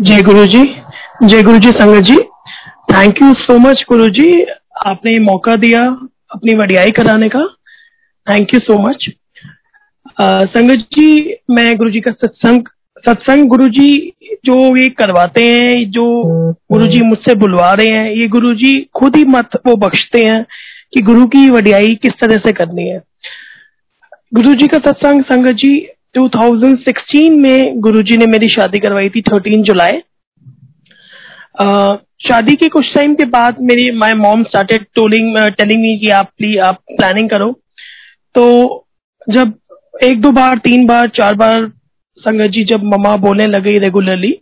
[0.00, 0.62] जय गुरु जी
[1.22, 2.16] जय गुरु जी संगत जी।
[2.92, 4.44] Thank you so much Guru ji
[4.86, 5.80] आपने मौका दिया
[6.30, 7.42] अपनी वडियाई कराने का।
[8.26, 9.08] थैंक यू सो मच
[10.20, 12.68] संगत जी, मैं गुरु जी का सत्संग
[13.04, 14.12] सत्संग गुरु जी
[14.44, 16.04] जो ये करवाते हैं, जो
[16.72, 20.44] गुरु जी मुझसे बुलवा रहे हैं, ये गुरु जी खुद ही मत वो बख्शते हैं
[20.94, 23.00] कि गुरु की वडियाई किस तरह से करनी है।
[24.34, 25.78] गुरु जी का सत्संग, संगत जी
[26.14, 29.98] 2016 में गुरुजी ने मेरी शादी करवाई थी 13 जुलाई।
[32.28, 36.30] शादी के कुछ टाइम के बाद मेरी my mom started tolling telling me कि आप
[36.38, 37.50] प्लीज़ आप प्लानिंग करो।
[38.34, 38.86] तो
[39.28, 39.54] जब
[40.04, 41.70] एक दो बार, तीन बार, चार बार
[42.18, 44.32] संगत जी जब ममा बोलने लगे रेगुलरली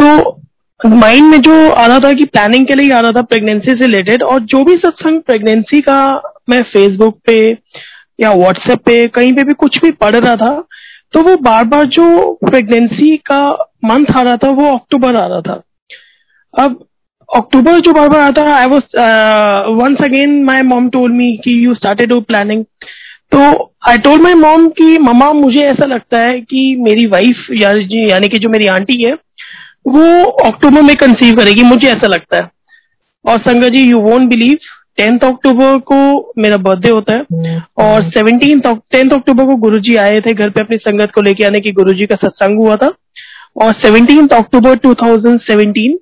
[0.00, 0.40] तो
[0.86, 3.86] माइंड में जो आ रहा था कि प्लानिंग के लिए आ रहा था प्रेगनेंसी से
[3.86, 6.00] रिलेटेड और जो भी सत्संग प्रेगनेंसी का
[6.48, 7.58] मैं फेसबुक पे
[8.20, 10.54] या व्हाट्सएप पे, कहीं पे भी कुछ भी पढ़ रहा था
[11.14, 13.40] तो वो बार बार जो प्रेगनेंसी का
[13.84, 15.62] मंथ आ रहा था, वो अक्टूबर आ रहा था।
[16.54, 16.84] अब
[17.28, 18.82] अक्टूबर जो बार बार आता I was
[19.76, 22.64] once again my mom told me कि यू स्टार्टेड प्लानिंग
[23.32, 23.40] तो
[23.88, 28.28] आई टोल्ड माई मॉम कि ममा मुझे ऐसा लगता है कि मेरी वाइफ या, यानी
[28.28, 29.12] कि जो मेरी आंटी है,
[29.88, 32.50] वो अक्टूबर में कंसीव करेगी, मुझे ऐसा लगता है।
[33.24, 34.56] और संगत जी you won't believe
[35.00, 35.96] tenth October को
[36.38, 40.60] मेरा बर्थडे होता है हम्म। और सेवनटीन टेंथ अक्टूबर को गुरुजी आए थे घर पे
[40.60, 42.92] अपनी संगत को लेके आने की गुरुजी का सत्संग हुआ था।
[43.62, 45.96] और सेवनटीन अक्टूबर 2017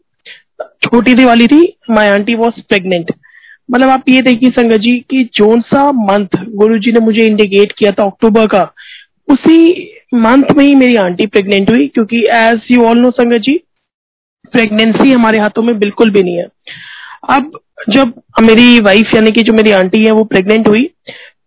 [0.83, 1.61] छोटी दिवाली थी
[1.91, 3.13] माई आंटी वॉज़ प्रेगनेंट
[3.69, 7.73] मतलब आप ये देखिए संगत जी की जोन सा मंथ गुरु जी ने मुझे इंडिकेट
[7.79, 8.73] किया था अक्टूबर का।
[9.29, 13.61] उसी मंथ में ही मेरी आंटी प्रेग्नेंट हुई क्योंकि एज यू ऑल नो संगत जी
[14.53, 16.47] प्रेगनेंसी हमारे हाथों में बिल्कुल भी नहीं है।
[17.29, 17.59] अब
[17.91, 18.13] जब
[18.43, 20.85] मेरी वाइफ यानी कि जो मेरी आंटी है वो प्रेग्नेंट हुई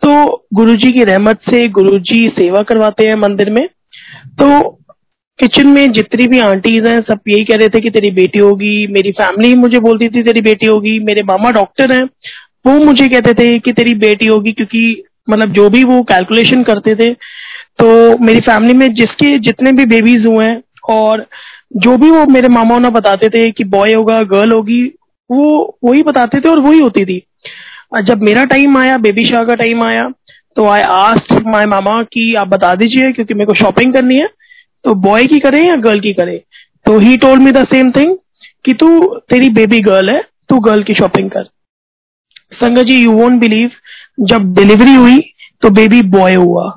[0.03, 0.11] तो
[0.53, 3.67] गुरुजी की रहमत से गुरुजी सेवा करवाते हैं मंदिर में।
[4.39, 4.77] तो
[5.39, 8.87] किचन में जितनी भी आंटीज हैं, सब यही कह रहे थे कि तेरी बेटी होगी,
[8.87, 12.03] मेरी फैमिली मुझे बोलती थी तेरी बेटी होगी, मेरे मामा डॉक्टर हैं,
[12.67, 16.95] वो मुझे कहते थे कि तेरी बेटी होगी क्योंकि मतलब जो भी वो कैलकुलेशन करते
[16.95, 17.13] थे
[17.79, 21.25] तो मेरी फैमिली में जिसके जितने भी बेबीज हुए हैं और
[21.77, 24.81] जो भी वो मेरे मामा उन्हें बताते थे कि बॉय होगा गर्ल होगी
[25.31, 27.21] वो, वही बताते थे और वही होती थी।
[28.01, 30.09] जब मेरा टाइम आया बेबी शाह का टाइम आया
[30.57, 34.27] तो आई आस्ट माय मामा कि आप बता दीजिए, क्योंकि मेरे को शॉपिंग करनी है
[34.85, 36.37] तो बॉय की करे या गर्ल की करे?
[36.85, 38.15] तो he told me the same thing
[38.65, 38.87] कि तू,
[39.29, 41.43] तेरी बेबी गर्ल है, तू गर्ल की शॉपिंग कर।
[42.53, 43.71] संगत जी यू वोंट बिलीव
[44.21, 45.19] जब डिलीवरी हुई
[45.61, 46.67] तो बेबी बॉय हुआ।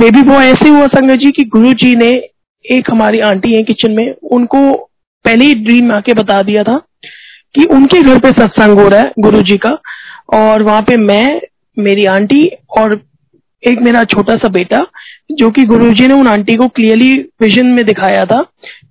[0.00, 2.10] बेबी बॉय ऐसे हुआ संगत जी कि गुरु जी ने
[2.64, 4.72] एक हमारी आंटी है किचन में, उनको
[5.24, 6.76] पहले ही ड्रीम आके बता दिया था
[7.56, 9.70] कि उनके घर पे सत्संग हो रहा है गुरु जी का,
[10.34, 11.40] और वहाँ पे मैं,
[11.76, 12.44] मेरी आंटी
[12.78, 13.00] और
[13.62, 14.80] एक मेरा छोटा सा बेटा,
[15.32, 18.40] जो कि गुरुजी ने उन आंटी को क्लियरली विजन में दिखाया था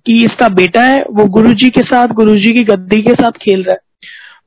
[0.06, 3.72] कि इसका बेटा है, वो गुरुजी के साथ, गुरुजी की गद्दी के साथ खेल रहा
[3.72, 3.84] है।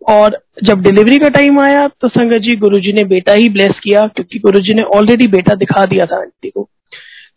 [0.09, 4.07] और जब डिलीवरी का टाइम आया तो संगत जी, गुरुजी ने बेटा ही ब्लेस किया,
[4.07, 6.67] क्योंकि गुरुजी ने ऑलरेडी बेटा दिखा दिया था आंटी को।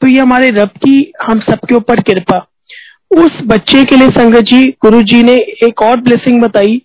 [0.00, 2.38] तो ये हमारे रब की, हम सबके ऊपर कृपा।
[3.17, 6.83] उस बच्चे के लिए संगत जी, गुरु जी ने एक और ब्लेसिंग बताई,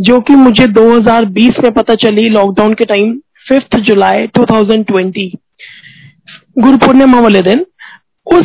[0.00, 5.32] जो कि मुझे 2020 में पता चली लॉकडाउन के टाइम फिफ्थ जुलाई 2020
[6.58, 7.66] गुरु पूर्णिमा वाले दिन,
[8.26, 8.44] उस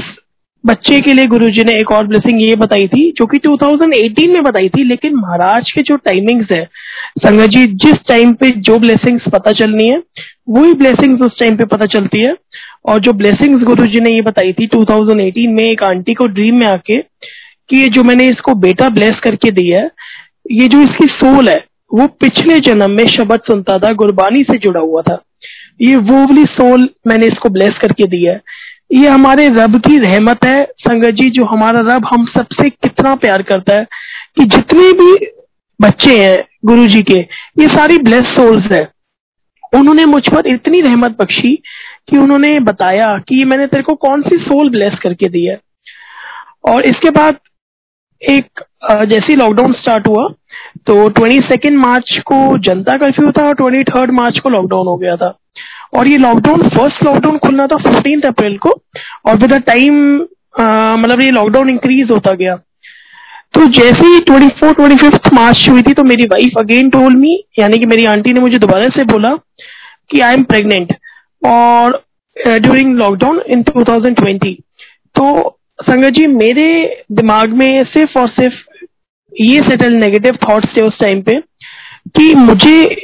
[0.66, 4.34] बच्चे के लिए गुरु जी ने एक और ब्लेसिंग ये बताई थी, जो कि 2018
[4.34, 6.66] में बताई थी, लेकिन महाराज के जो टाइमिंग्स है,
[7.26, 10.02] संगत जी, जिस टाइम पे जो ब्लेसिंग्स पता चलनी है,
[10.50, 12.36] वही ब्लेसिंग्स उस टाइम पे पता चलती है।
[12.86, 16.66] और जो ब्लेसिंग्स गुरुजी ने ये बताई थी 2018 में एक आंटी को ड्रीम में
[16.68, 19.90] आके कि ये जो मैंने इसको बेटा ब्लेस करके दिया है,
[20.52, 21.64] ये जो इसकी सोल है,
[21.94, 25.24] वो पिछले जन्म में शब्द सुनता था गुरबानी से जुड़ा हुआ था।
[25.82, 28.42] ये वो वाली सोल मैंने इसको ब्लेस करके दिया है।
[28.94, 33.42] ये हमारे रब की रहमत है। संगत जी, जो हमारा रब हम सबसे कितना प्यार
[33.42, 33.86] करता है
[34.38, 35.28] कि जितने भी
[35.82, 37.20] बच्चे हैं गुरु जी के,
[37.60, 38.88] ये सारी ब्लेस सोल्स है।
[39.74, 41.56] उन्होंने मुझ पर इतनी रहमत बख्शी
[42.10, 45.58] कि उन्होंने बताया कि मैंने तेरे को कौन सी सोल ब्लेस करके दी है।
[46.70, 47.38] और इसके बाद
[48.22, 48.64] एक
[49.10, 50.28] जैसे लॉकडाउन स्टार्ट हुआ
[50.88, 54.96] तो ट्वेंटी सेकेंड मार्च को जनता कर्फ्यू था और ट्वेंटी थर्ड मार्च को लॉकडाउन हो
[54.98, 55.38] गया था।
[55.98, 58.70] और ये लॉकडाउन फ़र्स्ट लॉकडाउन खुलना था फोर्टीन अप्रैल को,
[59.26, 60.16] और विद द टाइम
[61.00, 62.56] मतलब ये लॉकडाउन इंक्रीज होता गया।
[63.60, 67.16] तो जैसे ही twenty four twenty fifth March हुई थी तो मेरी वाइफ अगेन टोल
[67.16, 69.30] मी यानी कि मेरी आंटी ने मुझे दोबारा से बोला
[70.12, 70.94] कि आई एम प्रेग्नेंट
[71.48, 72.06] और
[72.48, 74.56] ड्यूरिंग लॉकडाउन इन 2020
[75.16, 78.86] तो संगत जी, मेरे दिमाग में सिर्फ़ और सिर्फ़
[79.42, 81.40] ये सेटल नेगेटिव थॉट्स थे उस टाइम पे
[82.18, 82.96] कि मुझे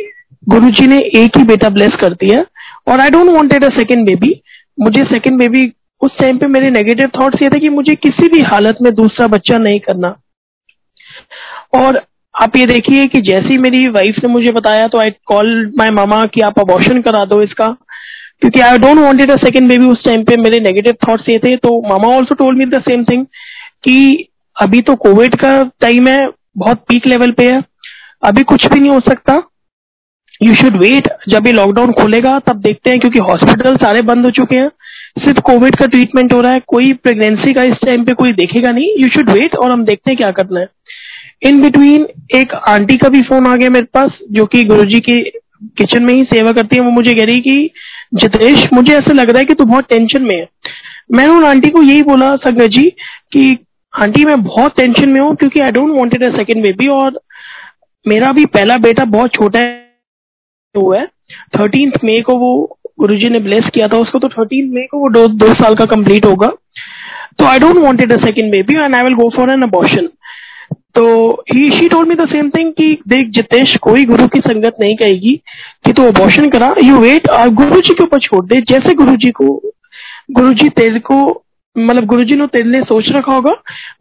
[0.50, 2.44] गुरुजी ने एक ही बेटा ब्लेस कर दिया.
[2.88, 4.42] और I don't wanted a second baby
[4.80, 8.42] मुझे सेकेंड बेबी उस टाइम पे मेरे नेगेटिव थॉट्स ये थे कि मुझे किसी भी
[8.42, 10.16] हालत में दूसरा बच्चा नहीं करना.
[11.76, 12.02] और
[12.36, 16.24] आप ये देखिए कि जैसी मेरी वाइफ ने मुझे बताया तो आई कॉल माय मामा
[16.26, 17.68] कि आप अबॉर्शन करा दो इसका।
[18.40, 21.56] क्योंकि I don't wanted a second baby उस टाइम पे मेरे नेगेटिव थॉट्स ये थे।
[21.58, 23.26] तो mama also told me the same thing
[23.84, 24.28] कि
[24.62, 27.62] अभी तो कोविड का टाइम है, बहुत पीक लेवल पे है।
[28.24, 29.42] अभी कुछ भी नहीं हो सकता।
[30.44, 34.32] यू शुड वेट जब ये लॉकडाउन खुलेगा, तब देखते हैं, क्योंकि हॉस्पिटल सारे बंद हो
[34.32, 34.70] चुके हैं।
[35.20, 38.72] सिर्फ़ कोविड का ट्रीटमेंट हो रहा है, कोई प्रेगनेंसी का इस टाइम पे कोई देखेगा
[38.72, 40.68] नहीं। यू शुड वेट और हम देखते हैं क्या करना है।
[41.48, 45.22] इन बिटवीन एक आंटी का भी फ़ोन आ गया मेरे पास, जो कि गुरुजी के
[45.64, 47.70] किचन में ही सेवा करती है। वो मुझे कह रही कि,
[48.14, 50.48] जितेश, मुझे ऐसा लग रहा है कि तू बहुत टेंशन में है।
[51.12, 52.90] मैंने उन आंटी को यही बोला, संगत जी,
[53.32, 57.20] कि आंटी मैं बहुत टेंशन में हूँ, क्योंकि I don't wanted a second baby और
[58.08, 59.60] मेरा भी पहला बेटा बहुत छोटा
[60.78, 61.06] हुआ है।
[61.58, 65.10] थर्टीन मई को वो गुरुजी ने ब्लेस किया था उसको तो थर्टीन मई को वो
[65.10, 66.48] दो, दो साल का कंप्लीट होगा।
[67.40, 70.10] तो I don't wanted a second baby and I will go for an abortion
[70.96, 71.06] तो
[71.50, 74.96] he she told me the same thing कि देख जितेश कोई गुरु की संगत नहीं
[74.96, 75.36] कहेगी
[75.86, 78.94] कि तू तो अबॉर्शन करा। यू वेट और गुरु जी के ऊपर छोड़ दे। जैसे
[78.94, 79.48] गुरु जी को
[80.32, 81.18] गुरु जी तेरे को
[81.76, 83.52] मतलब गुरु जी ने तेरे लिए सोच रखा होगा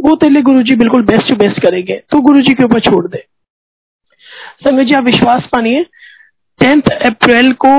[0.04, 3.06] वो तेरे गुरु जी बिल्कुल बेस्ट टू बेस्ट करेंगे। तो गुरु जी के ऊपर छोड़
[3.06, 3.24] दे।
[4.64, 5.82] संगत जी आप विश्वास मानिए
[6.60, 7.74] टेंथ अप्रैल को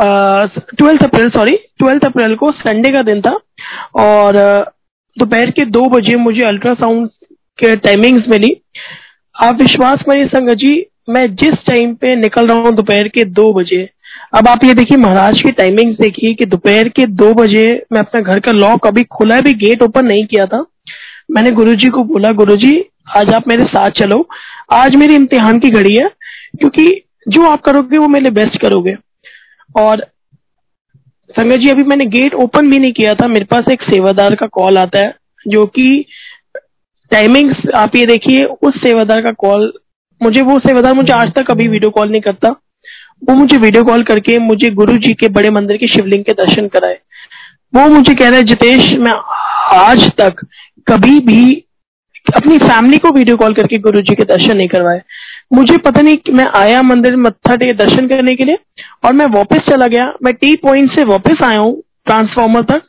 [0.00, 3.38] twelfth April sorry twelfth April को संडे का दिन था
[3.98, 4.36] और
[5.16, 7.08] दोपहर के दो बजे मुझे अल्ट्रासाउंड
[7.58, 8.54] के टाइमिंग्स मिली।
[9.36, 13.52] आप विश्वास मानिए संगत जी, मैं जिस टाइम पे निकल रहा हूँ दोपहर के दो
[13.52, 13.88] बजे,
[14.34, 18.20] अब आप ये देखिए महाराज की टाइमिंग देखिए कि दोपहर के दो बजे मैं अपना
[18.22, 20.64] घर का लॉक अभी खुला भी गेट ओपन नहीं किया था।
[21.30, 22.84] मैंने गुरुजी को बोला, गुरुजी,
[23.16, 24.26] आज आप मेरे साथ चलो।
[24.72, 26.08] आज मेरी इम्तिहान की घड़ी है,
[26.58, 26.86] क्योंकि
[27.28, 28.94] जो आप करोगे वो मेरे बेस्ट करोगे।
[29.76, 30.06] और
[31.30, 34.46] संगत जी, अभी मैंने गेट ओपन भी नहीं किया था। मेरे पास एक सेवादार का
[34.46, 35.14] कॉल आता है,
[35.48, 36.04] जो कि
[37.10, 39.72] टाइमिंग्स आप ये देखिए, उस सेवादार का कॉल
[40.22, 42.48] मुझे वो सेवादार मुझे आज तक कभी वीडियो कॉल नहीं करता।
[43.28, 46.68] वो मुझे वीडियो कॉल करके मुझे गुरु जी के बड़े मंदिर के शिवलिंग के दर्शन
[46.68, 46.98] कराए।
[47.74, 49.12] वो मुझे कह रहा है, जितेश, मैं
[49.78, 50.44] आज तक
[50.88, 51.64] कभी भी
[52.36, 55.02] अपनी फैमिली को वीडियो कॉल करके गुरु जी के दर्शन नहीं करवाए।
[55.50, 58.58] मुझे पता नहीं मैं आया मंदिर मत्था टेक दर्शन करने के लिए
[59.04, 61.74] और मैं वापस चला गया। मैं टी पॉइंट से वापस आया हूँ
[62.06, 62.82] ट्रांसफॉर्मर तक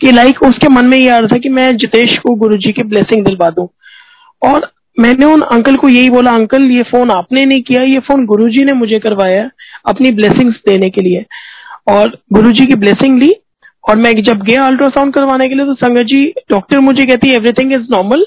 [0.00, 2.72] कि लाइक उसके मन में ये आ रहा था कि मैं जितेश को गुरु जी
[2.72, 3.68] की ब्लेसिंग दिलवा दूँ।
[4.42, 8.24] और मैंने उन अंकल को यही बोला अंकल ये फ़ोन आपने नहीं किया, ये फ़ोन
[8.26, 9.48] गुरुजी ने मुझे करवाया
[9.86, 11.24] अपनी ब्लेसिंग्स देने के लिए।
[11.88, 13.32] और गुरुजी की ब्लेसिंग ली
[13.84, 17.72] और मैं जब गया अल्ट्रासाउंड करवाने के लिए तो संगत जी डॉक्टर मुझे कहती एवरीथिंग
[17.72, 18.24] इज़ नॉर्मल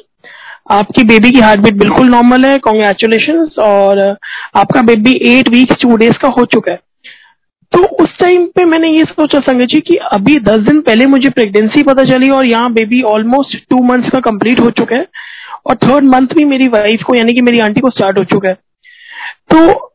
[0.69, 4.00] आपकी बेबी की हार्ट बीट बिल्कुल नॉर्मल है कॉन्ग्रेचुलेशन और
[4.56, 6.80] आपका baby eight weeks two days का हो चुका है।
[7.74, 11.30] तो उस टाइम पे मैंने ये सोचा संगत जी कि अभी दस दिन पहले मुझे
[11.30, 15.06] प्रेगनेंसी पता चली और यहाँ बेबी ऑलमोस्ट टू मंथ्स का कंप्लीट हो चुका है
[15.66, 18.50] और थर्ड मंथ भी मेरी वाइफ को, यानी कि मेरी आंटी को स्टार्ट हो चुका
[18.50, 18.56] है।
[19.52, 19.94] तो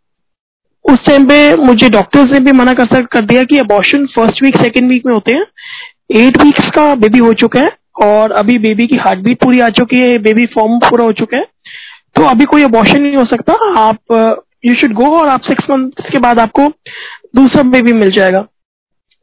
[0.85, 4.57] उस टाइम पे मुझे डॉक्टर्स ने भी मना कर कर दिया कि abortion first week
[4.63, 5.45] second week में होते हैं।
[6.21, 9.69] एट वीक्स का बेबी हो चुका है। और अभी बेबी की हार्ट बीट पूरी आ
[9.71, 11.45] चुकी है बेबी फॉर्म पूरा हो चुका है।
[12.17, 16.11] तो अभी कोई अबॉर्शन नहीं हो सकता। आप यू शुड गो और आप सिक्स मंथ
[16.13, 16.67] के बाद आपको
[17.37, 18.47] दूसरा बेबी मिल जाएगा।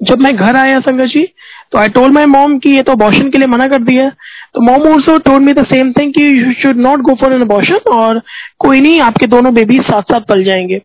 [0.02, 1.28] जब मैं घर आया संगत जी
[1.72, 4.10] तो आई टोल्ड माई मॉम कि ये तो अबॉर्शन के लिए मना कर दिया
[4.56, 7.42] तो mom also told me the same thing कि you should not go for an
[7.42, 8.22] abortion और
[8.60, 10.82] कोई नहीं, आपके दोनों बेबी साथ साथ पल जाएँगे।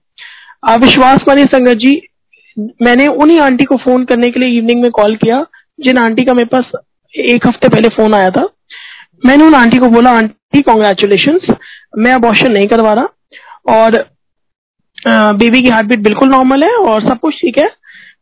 [0.64, 2.00] आप विश्वास मानिए संगत जी,
[2.83, 5.45] मैंने उन्हीं आंटी को फ़ोन करने के लिए इवनिंग में कॉल किया,
[5.79, 6.71] जिन आंटी का मेरे पास
[7.14, 8.49] एक हफ़्ते पहले फ़ोन आया था।
[9.26, 11.38] मैंने उन आंटी को बोला, आंटी कॉन्ग्रेचुलेशन
[11.99, 14.04] मैं अबॉर्शन नहीं करवा रहा और
[15.37, 17.68] बेबी की हार्ट बीट बिल्कुल नॉर्मल है और सब कुछ ठीक है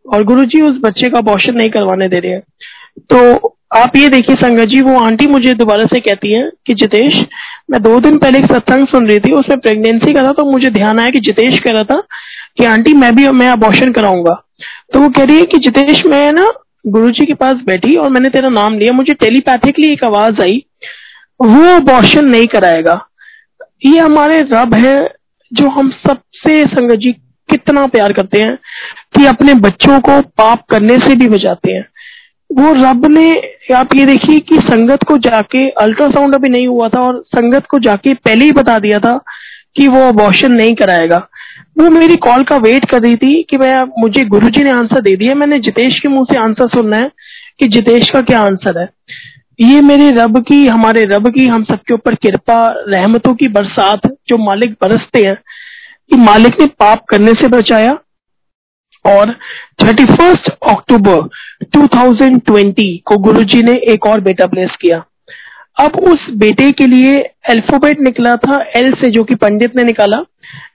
[0.06, 2.42] और गुरुजी उस बच्चे का अबॉर्शन नहीं करवाने दे रहे हैं।
[3.10, 7.20] तो आप ये देखिए संगत जी, वो आंटी मुझे दोबारा से कहती है कि, जितेश,
[7.70, 10.68] मैं दो दिन पहले एक सत्संग सुन रही थी, उसमें प्रेगनेंसी का था तो मुझे
[10.70, 12.00] ध्यान आया कि जितेश कह रहा था
[12.58, 14.34] कि, आंटी, मैं भी, मैं अबॉर्शन कराऊँगा।
[14.92, 16.50] तो वो कह रही है कि, जितेश, मैं ना
[16.84, 20.64] गुरुजी के पास बैठी और मैंने तेरा नाम लिया। मुझे टेलीपैथिकली एक आवाज़ आई,
[21.40, 23.00] वो अबॉर्शन नहीं कराएगा।
[23.86, 24.96] ये हमारे रब है
[25.52, 27.12] जो हम सबसे संगत जी
[27.48, 28.56] कितना प्यार करते हैं
[29.16, 31.86] कि अपने बच्चों को पाप करने से भी बचाते हैं।
[32.50, 33.30] वो रब ने,
[33.76, 37.78] आप ये देखिए कि संगत को जाके अल्ट्रासाउंड अभी नहीं हुआ था और संगत को
[37.78, 39.16] जाके पहले ही बता दिया था
[39.76, 41.28] कि वो अबॉर्शन नहीं कराएगा।
[41.78, 45.16] वो मेरी कॉल का वेट कर रही थी कि मैं, मुझे गुरुजी ने आंसर दे
[45.16, 47.10] दिया। मैंने जितेश के मुँह से आंसर सुनना है
[47.58, 48.88] कि जितेश का क्या आंसर है।
[49.60, 54.36] ये मेरे रब की, हमारे रब की, हम सबके ऊपर कृपा, रहमतों की बरसात, जो
[54.38, 55.34] मालिक बरसते हैं,
[56.10, 57.98] कि मालिक ने पाप करने से बचाया।
[59.06, 59.32] और
[59.82, 61.28] थर्टी फ़र्स्ट अक्टूबर
[61.64, 65.04] 2020 को गुरुजी ने एक और बेटा प्लेस किया।
[65.76, 67.16] अब उस बेटे के लिए
[67.50, 70.18] अल्फ़ाबेट निकला था एल से जो कि पंडित ने निकाला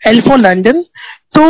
[0.08, 0.82] एल फॉर लंडन
[1.36, 1.44] तो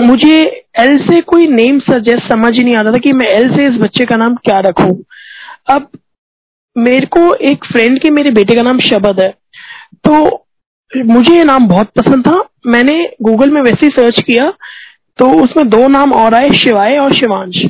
[0.00, 0.40] मुझे
[0.80, 3.80] एल से कोई नेम सजेस्ट समझ ही नहीं आता था कि मैं एल से इस
[3.80, 4.92] बच्चे का नाम क्या रखूँ।
[5.70, 5.88] अब
[6.76, 9.28] मेरे को एक फ्रेंड के मेरे बेटे का नाम शबद है।
[10.04, 10.46] तो
[10.92, 14.50] मुझे ये नाम बहुत पसंद था। मैंने गूगल में वैसे ही सर्च किया
[15.18, 17.62] तो उसमें दो नाम और आए, शिवाय और शिवांश।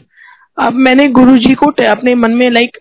[0.58, 2.78] अब मैंने गुरुजी को अपने मन में लाइक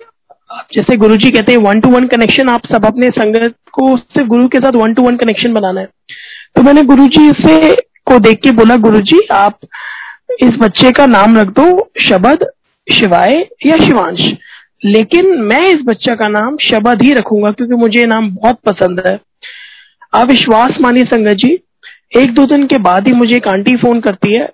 [0.74, 4.28] जैसे गुरु जी कहते हैं वन टू वन कनेक्शन आप सब अपने संगत को सिर्फ़
[4.28, 5.88] गुरु के साथ वन टू वन कनेक्शन बनाना है।
[6.56, 9.60] तो मैंने गुरु जी से को देख के बोला गुरु जी आप
[10.44, 12.46] इस बच्चे का नाम रख दो, शबद,
[12.88, 14.28] शिवाय या शिवांश।
[14.86, 19.20] लेकिन मैं इस बच्चा का नाम शबद ही रखूँगा, क्योंकि मुझे नाम बहुत पसंद है।
[20.14, 21.60] आप विश्वास मानिए संगत जी,
[22.18, 24.50] एक दो दिन के बाद ही मुझे एक आंटी फ़ोन करती है।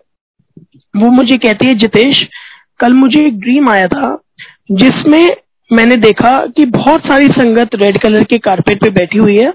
[0.95, 2.27] वो मुझे कहती है, जितेश,
[2.79, 4.21] कल मुझे एक ड्रीम आया था,
[4.71, 5.35] जिसमें
[5.69, 9.53] मैंने देखा कि बहुत सारी संगत रेड कलर के कारपेट पे बैठी हुई है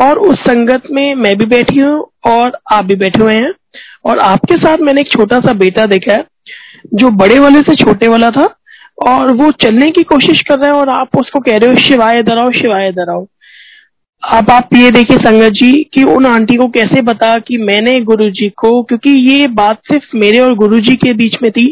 [0.00, 3.52] और उस संगत में मैं भी बैठी हूँ और आप भी बैठे हुए हैं।
[4.06, 6.24] और आपके साथ मैंने एक छोटा सा बेटा देखा है,
[6.94, 8.44] जो बड़े वाले से छोटे वाला था
[9.06, 12.18] और वो चलने की कोशिश कर रहा है और आप उसको कह रहे हो, शिवाय
[12.18, 13.26] इधर आओ, शिवाय इधर आओ।
[14.22, 18.30] अब आप ये देखिए संगत जी कि उन आंटी को कैसे बता कि मैंने गुरु
[18.30, 21.66] जी को, क्योंकि ये बात सिर्फ़ मेरे और गुरु जी के बीच में थी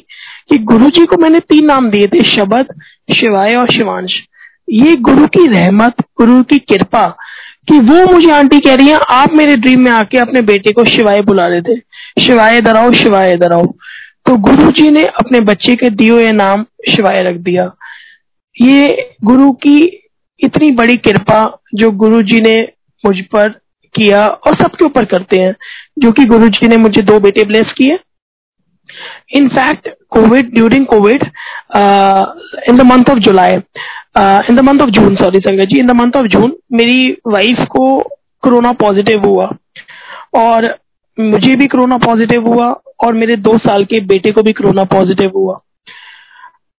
[0.51, 2.75] कि गुरुजी को मैंने तीन नाम दिए थे, शबद,
[3.11, 4.13] शिवाय और शिवांश।
[4.69, 7.07] ये गुरु की रहमत, गुरु की कृपा
[7.69, 10.85] कि वो मुझे आंटी कह रही है, आप मेरे ड्रीम में आके अपने बेटे को
[10.87, 11.81] शिवाय बुला रहे थे
[12.19, 13.65] शिवाय दराओ शिवाय दराओ
[14.27, 17.71] तो गुरु जी ने अपने बच्चे के दियो हुए नाम शिवाय रख दिया।
[18.57, 19.77] ये गुरु की
[20.41, 21.41] इतनी बड़ी कृपा
[21.75, 22.57] जो गुरु जी ने
[23.05, 23.49] मुझ पर
[23.95, 25.55] किया और सबके ऊपर करते हैं,
[25.99, 27.99] जो कि गुरु जी ने मुझे दो बेटे ब्लेस किए।
[29.39, 31.25] In fact covid during covid
[31.81, 32.25] uh,
[32.69, 33.51] in the month of july
[34.21, 37.65] uh, in the month of june sorry संगत in the month of june मेरी वाइफ
[37.71, 37.87] को
[38.43, 39.47] कोरोना पॉजिटिव हुआ।
[40.37, 40.75] और
[41.21, 42.67] मुझे भी कोरोना पॉजिटिव हुआ
[43.05, 45.61] और मेरे दो साल के बेटे को भी कोरोना पॉजिटिव हुआ।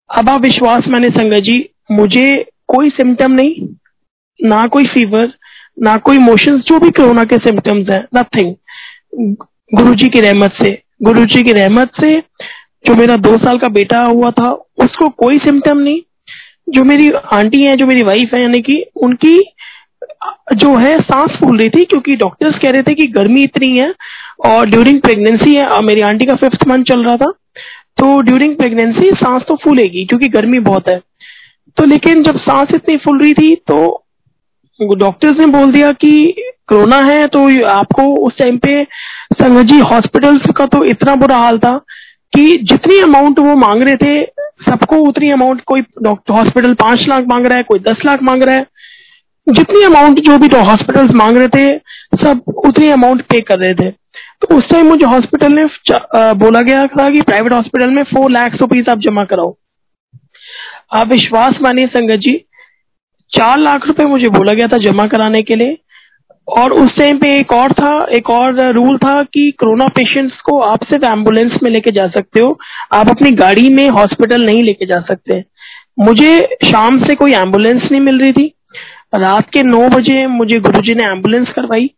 [0.10, 1.58] अब आप विश्वास मैंने संगत जी
[1.92, 2.32] मुझे
[2.68, 3.68] कोई सिम्टम नहीं
[4.40, 5.32] ना कोई फीवर
[5.78, 8.56] ना कोई मोशंस जो भी कोरोना के सिम्टम्स हैं नथिंग
[9.76, 10.72] गुरुजी की रहमत से।
[11.02, 12.12] गुरु जी की रहमत से
[12.86, 16.02] जो मेरा दो साल का बेटा हुआ था, उसको कोई सिम्टम नहीं।
[16.70, 19.38] जो मेरी आंटी है, जो मेरी वाइफ है, यानी कि उनकी,
[20.56, 23.94] जो है, सांस फूल रही थी, क्योंकि डॉक्टर्स कह रहे थे कि गर्मी इतनी है
[24.46, 27.32] और ड्यूरिंग प्रेगनेंसी है और मेरी आंटी का फिफ्थ मंथ चल रहा था
[27.98, 31.00] तो ड्यूरिंग प्रेगनेंसी सांस तो फूलेगी, क्योंकि गर्मी बहुत है।
[31.78, 33.80] तो लेकिन जब सांस इतनी फूल रही थी तो
[34.82, 36.12] डॉक्टर्स ने बोल दिया कि
[36.68, 38.84] कोरोना है तो आपको उस टाइम पे
[39.34, 41.78] संगत जी हॉस्पिटल्स का तो इतना बुरा हाल था
[42.34, 44.24] कि जितनी अमाउंट वो मांग रहे थे,
[44.70, 48.44] सबको उतनी अमाउंट कोई डॉक्टर हॉस्पिटल पाँच लाख मांग रहा है, कोई दस लाख मांग
[48.44, 48.66] रहा है।
[49.48, 51.78] जितनी अमाउंट जो भी तो मांग रहे थे,
[52.24, 53.90] सब उतनी अमाउंट पे कर रहे थे।
[54.42, 55.64] तो उस टाइम मुझे हॉस्पिटल ने
[56.36, 59.56] बोला गया था कि प्राइवेट हॉस्पिटल में फोर लाख रुपीज़ आप जमा कराओ।
[60.96, 62.32] आप विश्वास मानिए संगत जी
[63.38, 65.78] चार लाख रुपए मुझे बोला गया था जमा कराने के लिए।
[66.60, 70.60] और उस टाइम पे एक और था, एक और रूल था कि कोरोना पेशेंट्स को
[70.60, 72.60] आप सिर्फ़ एंबुलेंस में लेके जा सकते हो।
[72.94, 75.44] आप अपनी गाड़ी में हॉस्पिटल नहीं लेके जा सकते।
[76.00, 78.54] मुझे शाम से कोई एंबुलेंस नहीं मिल रही थी।
[79.16, 81.92] रात के नौ बजे मुझे गुरुजी ने एंबुलेंस करवाई।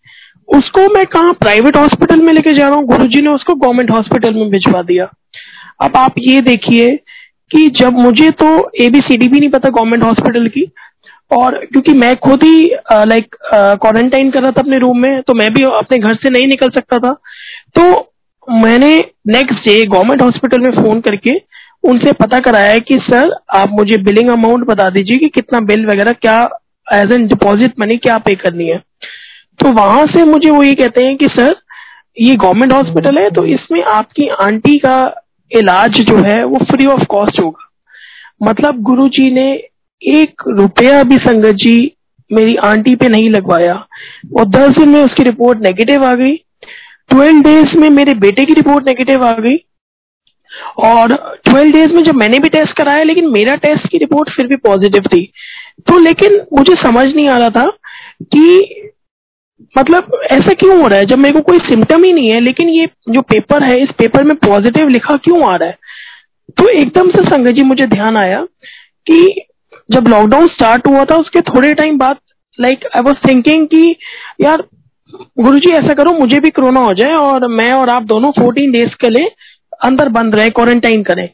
[0.48, 2.86] उसको मैं कहा प्राइवेट हॉस्पिटल में लेके जा रहा हूँ?
[2.86, 5.10] गुरुजी ने उसको गवर्नमेंट हॉस्पिटल में भिजवा दिया।
[5.82, 6.96] अब आप ये देखिए
[7.52, 10.72] कि जब मुझे तो एबीसीडी भी नहीं पता गवर्नमेंट हॉस्पिटल की।
[11.32, 12.64] और क्योंकि मैं खुद ही
[13.08, 16.48] लाइक क्वारंटाइन कर रहा था अपने रूम में तो मैं भी अपने घर से नहीं
[16.48, 17.14] निकल सकता था।
[17.76, 17.84] तो
[18.48, 18.98] मैंने
[19.28, 21.32] नेक्स्ट डे गवर्नमेंट हॉस्पिटल में फ़ोन करके
[21.84, 26.14] उनसे पता कराया कि सर आप मुझे बिलिंग अमाउंट बता दीजिए कि कितना बिल वगैरह
[26.22, 26.42] क्या
[26.88, 28.78] एज एन डिपॉजिट मनी क्या पे करनी है?
[29.60, 31.56] तो वहाँ से मुझे वो ये कहते हैं कि सर
[32.18, 34.96] ये गवर्नमेंट हॉस्पिटल है तो इसमें आपकी आंटी का
[35.52, 37.70] इलाज जो है, वो फ्री ऑफ़ कॉस्ट होगा।
[38.42, 39.52] मतलब गुरुजी ने
[40.04, 41.92] एक रुपया भी संगत जी
[42.34, 43.88] मेरी आंटी पे नहीं लगवाया।
[44.40, 46.36] और दस दिन में उसकी रिपोर्ट नेगेटिव आ गई।
[47.10, 49.66] ट्वेल्व डेज़ में मेरे बेटे की रिपोर्ट नेगेटिव आ गई।
[50.78, 54.48] और ट्वेल्व डेज़ में जब मैंने भी टेस्ट कराया, लेकिन मेरा टेस्ट की रिपोर्ट फिर
[54.48, 55.32] भी पॉजिटिव थी।
[55.80, 57.70] तो लेकिन मुझे समझ नहीं आ रहा था
[58.22, 58.74] कि
[59.78, 61.06] मतलब ऐसा क्यों हो रहा है?
[61.06, 64.24] जब मेरे को कोई सिम्टम ही नहीं है, लेकिन ये जो पेपर है, इस पेपर
[64.24, 65.78] में पॉजिटिव लिखा क्यों आ रहा है?
[66.58, 68.48] तो एकदम से संगत जी, मुझे ध्यान आया
[69.08, 69.42] कि
[69.92, 72.16] जब लॉकडाउन स्टार्ट हुआ था, उसके थोड़े टाइम बाद
[72.60, 73.96] लाइक आई वॉज़ थिंकिंग कि,
[74.42, 74.64] यार
[75.40, 78.72] गुरु जी ऐसा करो, मुझे भी कोरोना हो जाए और मैं और आप दोनों फोर्टीन
[78.72, 79.32] डेज़ के लिए
[79.86, 81.30] अंदर बंद रहे क्वारंटाइन करें।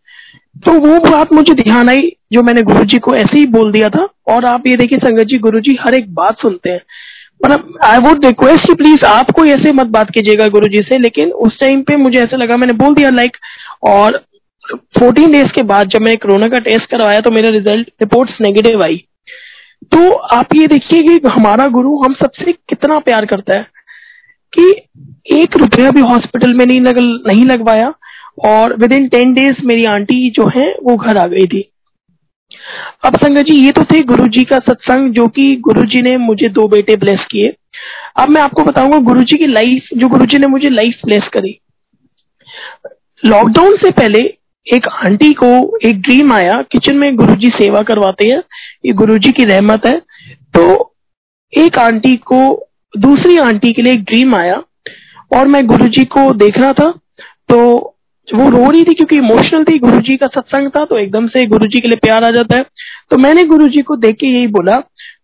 [0.57, 4.07] तो वो बात मुझे ध्यान आई, जो मैंने गुरुजी को ऐसे ही बोल दिया था।
[4.27, 6.81] और आप ये देखिए, संगत जी, गुरुजी हर एक बात सुनते हैं।
[7.45, 11.31] मतलब आई वुड रिक्वेस्ट प्लीज़ आप कोई ऐसे मत बात कीजिएगा गुरु जी से, लेकिन
[11.31, 13.37] उस टाइम पे मुझे ऐसा लगा, मैंने बोल दिया लाइक
[13.83, 14.23] और
[14.69, 18.83] फोर्टीन डेज़ के बाद जब मैंने कोरोना का टेस्ट करवाया तो मेरा रिज़ल्ट रिपोर्ट्स नेगेटिव
[18.83, 18.97] आई।
[19.91, 23.67] तो आप ये देखिए कि हमारा गुरु हम सबसे कितना प्यार करता है
[24.53, 24.69] कि
[25.35, 27.93] एक रुपया भी हॉस्पिटल में नहीं लग, नहीं लगवाया
[28.45, 31.61] और विद इन टेन डेज़ मेरी आंटी जो है वो घर आ गई थी।
[33.05, 36.15] अब संगत जी, ये तो थे गुरु जी का सत्संग जो कि गुरु जी ने
[36.17, 37.53] मुझे दो बेटे ब्लेस किए।
[38.19, 41.27] अब मैं आपको बताऊँगा गुरु जी की लाइफ जो गुरु जी ने मुझे लाइफ ब्लेस
[41.33, 41.59] करी।
[43.23, 44.19] लॉकडाउन से पहले
[44.67, 45.47] एक आंटी को
[45.85, 48.41] एक ड्रीम आया किचन में गुरुजी सेवा करवाते हैं,
[48.85, 49.95] ये गुरुजी की रहमत है।
[50.53, 50.93] तो
[51.53, 54.61] एक आंटी को, दूसरी आंटी के लिए एक ड्रीम आया,
[55.31, 56.91] और मैं गुरुजी को देख रहा था।
[57.49, 57.57] तो
[58.27, 61.79] वो रो रही थी क्योंकि इमोशनल थी, गुरुजी का सत्संग था तो एकदम से गुरुजी
[61.79, 62.65] के लिए प्यार आ जाता है।
[63.11, 64.77] तो मैंने गुरुजी को देख के यही बोला,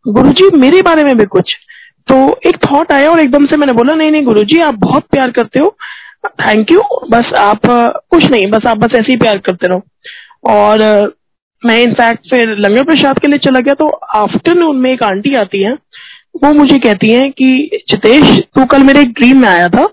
[0.07, 1.55] गुरुजी, मेरे बारे में भी कुछ।
[2.07, 2.15] तो
[2.47, 5.59] एक थॉट आया और एकदम से मैंने बोला, नहीं नहीं, गुरुजी, आप बहुत प्यार करते
[5.59, 5.75] हो
[6.23, 9.81] थैंक यू बस आप कुछ नहीं, बस आप बस ऐसे ही प्यार करते रहो।
[10.51, 11.13] और
[11.63, 15.61] मैं इनफैक्ट फिर लंगर प्रसाद के लिए चला गया तो आफ्टरनून में एक आंटी आती
[15.63, 15.73] है,
[16.35, 19.85] वो मुझे कहती है कि, जितेश, तू कल मेरे एक ड्रीम में आया था।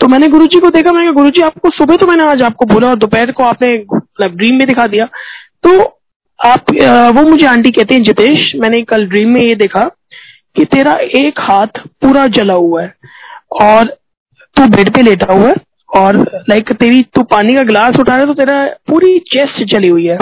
[0.00, 2.96] तो मैंने गुरुजी को देखा, मैंने गुरुजी, आपको सुबह तो मैंने आज आपको बोला और
[2.96, 5.04] दोपहर को आपने मतलब ड्रीम में दिखा दिया।
[5.64, 5.78] तो
[6.38, 6.72] आप
[7.16, 9.84] वो मुझे आंटी कहती हैं, जितेश, मैंने कल ड्रीम में ये देखा
[10.56, 12.94] कि तेरा एक हाथ पूरा जला हुआ है
[13.62, 13.96] और
[14.56, 15.54] तू बेड पे लेटा हुआ है
[15.96, 16.16] और
[16.48, 20.06] लाइक तेरी, तू पानी का गिलास उठा रहा है तो तेरा पूरी चेस्ट चली हुई
[20.06, 20.18] है।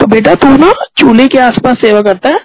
[0.00, 2.38] तो बेटा, तू ना चूल्हे के आसपास सेवा करता है।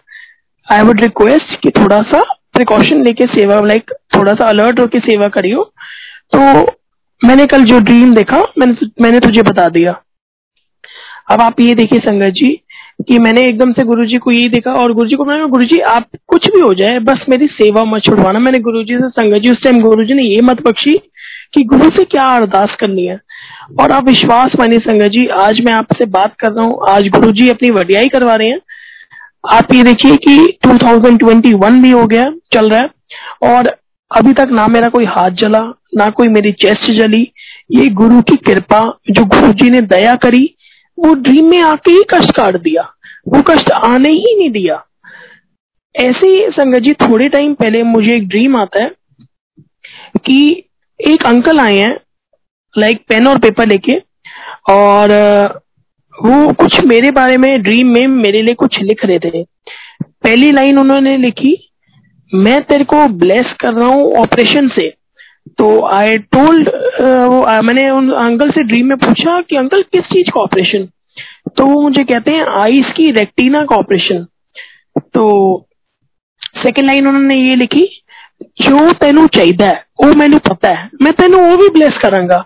[0.68, 2.22] आई वुड रिक्वेस्ट कि थोड़ा सा
[2.54, 5.64] प्रिकॉशन लेके सेवा लाइक थोड़ा सा अलर्ट होके सेवा करियो।
[6.36, 6.40] तो
[7.22, 10.02] मैंने कल जो ड्रीम देखा, मैंने मैंने तुझे बता दिया।
[11.32, 12.50] अब आप ये देखिए संगत जी,
[13.08, 16.48] कि मैंने एकदम से गुरुजी को यही देखा और गुरुजी को मैंने गुरुजी, आप कुछ
[16.48, 19.82] भी हो जाए, बस मेरी सेवा मत छुड़वाना। मैंने गुरुजी से, संगत जी, उस टाइम
[19.82, 20.98] गुरुजी ने ये मत बख्शी
[21.54, 23.20] कि गुरु से क्या अरदास करनी है?
[23.80, 27.32] और आप विश्वास मानिए संगत जी, आज मैं आपसे बात कर रहा हूँ। आज गुरु
[27.32, 28.60] जी अपनी वडियाई करवा रहे हैं।
[29.54, 32.90] आप ये देखिए कि 2021 भी हो गया, चल रहा है।
[33.54, 33.76] और
[34.16, 37.32] अभी तक ना मेरा कोई हाथ जला, ना कोई मेरी चेस्ट जली।
[37.72, 40.56] ये गुरु की कृपा, जो गुरु जी ने दया करी,
[41.00, 42.94] वो ड्रीम में आके ही कष्ट काट दिया।
[43.28, 44.86] वो कष्ट आने ही नहीं दिया।
[45.96, 48.92] ऐसे संगत जी, थोड़े टाइम पहले मुझे एक ड्रीम आता है
[50.26, 50.64] कि
[51.00, 51.96] एक अंकल आए हैं
[52.76, 53.98] लाइक पेन और पेपर लेके,
[54.70, 55.12] और
[56.16, 60.80] वो कुछ मेरे बारे में ड्रीम में मेरे लिए कुछ लिख रहे थे। पहली लाइन
[60.80, 61.56] उन्होंने लिखी,
[62.32, 64.90] मैं तेरे को ब्लेस कर रहा हूँ ऑपरेशन से।
[65.58, 66.70] तो आई टोल्ड
[67.66, 70.88] मैंने उन अंकल से ड्रीम में पूछा कि, अंकल, किस चीज़ का ऑपरेशन
[71.58, 74.26] तो वो मुझे कहते हैं आईस की रेक्टिना का ऑपरेशन
[75.14, 75.26] तो
[76.58, 77.86] सेकेंड लाइन उन्होंने ये लिखी
[78.42, 79.72] जो तेन चाहिए
[80.04, 82.46] वो मैंने पता है। मैं तेन वो भी ब्लेस करांगा।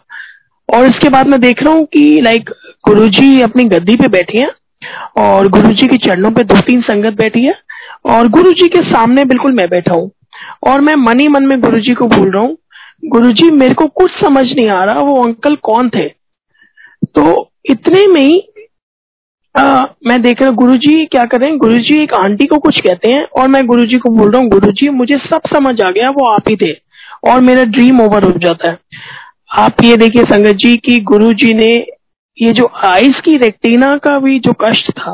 [0.69, 2.49] और इसके बाद मैं देख रहा हूँ कि लाइक
[2.87, 4.49] गुरुजी अपनी गद्दी पे बैठी हैं
[5.17, 7.53] और गुरुजी के चरणों पे दो तीन संगत बैठी है
[8.05, 10.11] और गुरुजी के सामने बिल्कुल मैं बैठा हूँ।
[10.67, 12.57] और मैं मन ही मन में गुरुजी को भूल रहा हूँ।
[13.05, 16.07] गुरुजी, मेरे को कुछ समझ नहीं आ रहा, वो अंकल कौन थे?
[17.05, 18.52] तो इतने में ही
[19.55, 21.57] आ, मैं देख रहा हूँ गुरु जी क्या कर रहे हैं?
[21.57, 24.41] गुरु जी एक आंटी को कुछ कहते हैं और मैं गुरु जी को बोल रहा
[24.41, 26.71] हूँ गुरु जी मुझे सब समझ आ गया वो आप ही थे
[27.23, 28.77] और मेरा ड्रीम ओवर हो जाता है।
[29.59, 31.71] आप ये देखिए संगत जी की गुरु जी ने
[32.37, 35.13] ये जो आइस की रेक्टिना का भी जो कष्ट था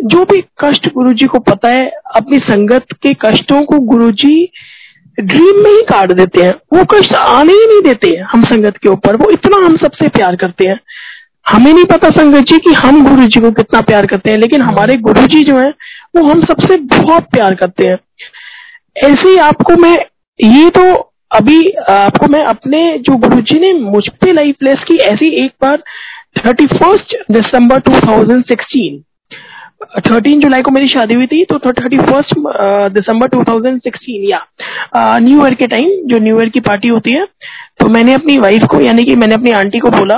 [0.00, 1.86] जो भी कष्ट गुरु जी को पता है
[2.16, 4.50] अपनी संगत के कष्टों को गुरु जी
[5.18, 8.76] ड्रीम में ही काट देते हैं। वो कष्ट आने ही नहीं देते हैं हम संगत
[8.76, 10.78] के ऊपर वो इतना हम सबसे प्यार करते हैं।
[11.48, 14.62] हमें नहीं पता संगत जी कि हम गुरु जी को कितना प्यार करते हैं लेकिन
[14.62, 15.68] हमारे गुरु जी जो है
[16.16, 17.98] वो हम सबसे बहुत प्यार करते हैं।
[18.96, 19.96] ऐसे ही आपको मैं
[20.40, 20.92] ये तो
[21.30, 25.52] अभी आपको मैं अपने जो गुरु जी ने मुझ पे लाइफ प्लेस की ऐसी एक
[25.62, 25.82] बार
[26.38, 29.02] thirty first December two thousand sixteen
[29.98, 32.34] thirteen जुलाई को मेरी शादी हुई थी तो thirty first
[32.92, 34.46] December two thousand sixteen या
[35.18, 37.24] न्यू ईयर के टाइम जो न्यू ईयर की पार्टी होती है
[37.80, 40.16] तो मैंने अपनी वाइफ को यानी कि मैंने अपनी आंटी को बोला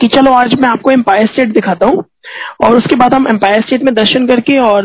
[0.00, 2.04] कि चलो आज मैं आपको एम्पायर स्टेट दिखाता हूँ।
[2.64, 4.82] और उसके बाद हम एम्पायर स्टेट में दर्शन करके और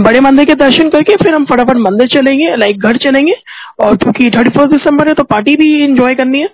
[0.00, 3.34] बड़े मंदिर के दर्शन करके फिर हम फटाफट मंदिर चलेंगे लाइक घर चलेंगे।
[3.80, 6.46] और क्योंकि थर्टी फ़र्स्ट दिसंबर है तो पार्टी भी इंजॉय करनी है।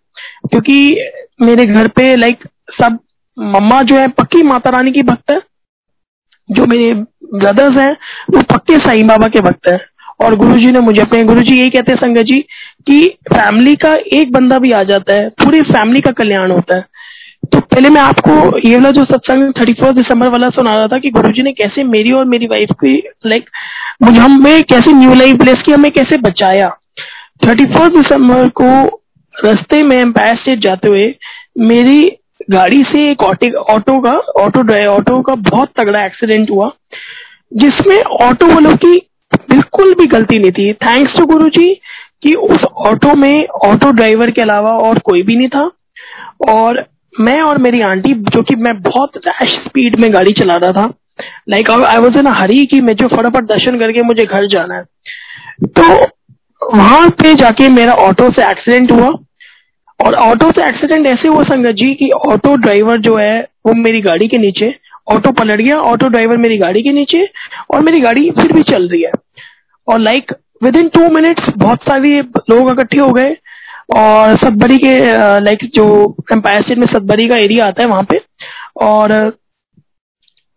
[0.50, 0.96] क्योंकि
[1.42, 2.38] मेरे घर पे लाइक
[2.82, 2.98] सब
[3.38, 5.40] मम्मा जो है, पक्की माता रानी की भक्त है।
[6.50, 6.94] जो मेरे
[7.38, 7.96] ब्रदर्स हैं,
[8.34, 9.78] वो पक्के साईं बाबा के भक्त है।
[10.24, 12.38] और गुरुजी ने मुझे अपने, गुरुजी यही कहते हैं संगत जी
[12.86, 16.84] कि फैमिली का एक बंदा भी आ जाता है, पूरी फैमिली का कल्याण होता है।
[17.42, 18.32] तो पहले मैं आपको
[18.68, 21.84] ये वाला जो सत्संग थर्टी फ़र्स्ट दिसंबर वाला सुना रहा था कि गुरुजी ने कैसे
[21.84, 23.48] मेरी और मेरी वाइफ की लाइक
[24.02, 26.68] मुझे हमें कैसे न्यू लाइफ ब्लेस की हमें कैसे बचाया।
[27.42, 28.70] थर्टी फ़र्स्ट दिसंबर को
[29.34, 31.14] रास्ते में एम्पायर स्टेट जाते हुए
[31.58, 32.00] मेरी
[32.50, 36.70] गाड़ी से एक ऑटो का ऑटो ड्राइव ऑटो का बहुत तगड़ा एक्सीडेंट हुआ,
[37.54, 38.96] जिसमें ऑटो वालों की
[39.50, 41.74] बिल्कुल भी गलती नहीं थी। थैंक्स टू गुरु जी
[42.22, 45.70] कि उस ऑटो में ऑटो ड्राइवर के अलावा और कोई भी नहीं था।
[46.52, 46.84] और
[47.20, 50.92] मैं और मेरी आंटी, जो कि मैं बहुत रैश स्पीड में गाड़ी चला रहा था।
[51.48, 54.84] लाइक आई वॉज़ इन हरी कि मुझे फटाफट दर्शन करके मुझे घर जाना है।
[55.64, 56.06] तो
[56.76, 59.08] वहाँ पे जाके मेरा ऑटो से एक्सीडेंट हुआ।
[60.06, 64.00] और ऑटो से एक्सीडेंट ऐसे हुआ संगत जी कि ऑटो ड्राइवर जो है, वो मेरी
[64.00, 64.74] गाड़ी के नीचे
[65.12, 67.28] ऑटो पलट गया ऑटो ड्राइवर मेरी गाड़ी के नीचे
[67.74, 69.10] और मेरी गाड़ी फिर भी चल रही है।
[69.88, 73.36] और like within two minutes बहुत सारे लोग इकट्ठे हो गए।
[73.90, 74.94] और सतबरी के
[75.40, 75.84] लाइक जो
[76.32, 78.20] एम्पायर स्टेट में सतबरी का एरिया आता है वहाँ पे,
[78.78, 79.12] और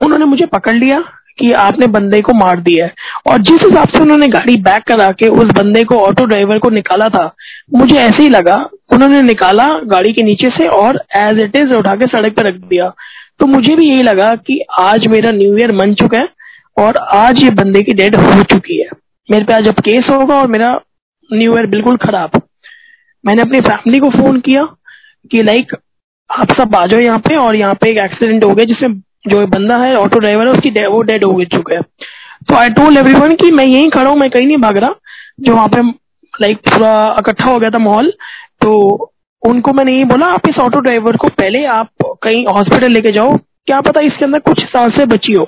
[0.01, 1.03] उन्होंने मुझे पकड़ लिया
[1.39, 2.93] कि आपने बंदे को मार दिया है।
[3.27, 6.69] और जिस हिसाब से उन्होंने गाड़ी बैक करा के उस बंदे को ऑटो ड्राइवर को
[6.71, 7.25] निकाला था,
[7.73, 8.57] मुझे ऐसे ही लगा,
[8.93, 12.59] उन्होंने निकाला गाड़ी के नीचे से और एज इट इज़ उठा के सड़क पर रख
[12.65, 12.91] दिया।
[13.39, 16.27] तो मुझे भी यही लगा कि आज मेरा न्यू ईयर मन चुका है,
[16.77, 18.89] और आज ये बंदे की डेड हो चुकी है।
[19.29, 20.73] मेरे पे आज अब केस होगा और मेरा
[21.29, 22.41] न्यू ईयर बिल्कुल खराब।
[23.25, 24.63] मैंने अपनी फैमिली को फ़ोन किया
[25.31, 25.75] कि लाइक
[26.29, 29.45] आप सब आ जाओ यहाँ पे और यहाँ पे एक एक्सीडेंट हो गया जिसमें जो
[29.47, 31.81] बंदा है ऑटो ड्राइवर है, उसकी वो डेड हो चुका है।
[32.47, 34.95] तो आई टोल एवरीवन कि मैं यहीं खड़ा हूँ, मैं कहीं नहीं भाग रहा,
[35.39, 35.81] जो वहाँ पे
[36.41, 38.13] लाइक पूरा इकट्ठा हो गया था माहौल।
[38.61, 39.11] तो
[39.43, 41.89] उनको मैंने यही बोला, आप इस ऑटो ड्राइवर को पहले आप
[42.23, 45.47] कहीं हॉस्पिटल लेके जाओ। क्या पता इसके अंदर कुछ साल से बची हो।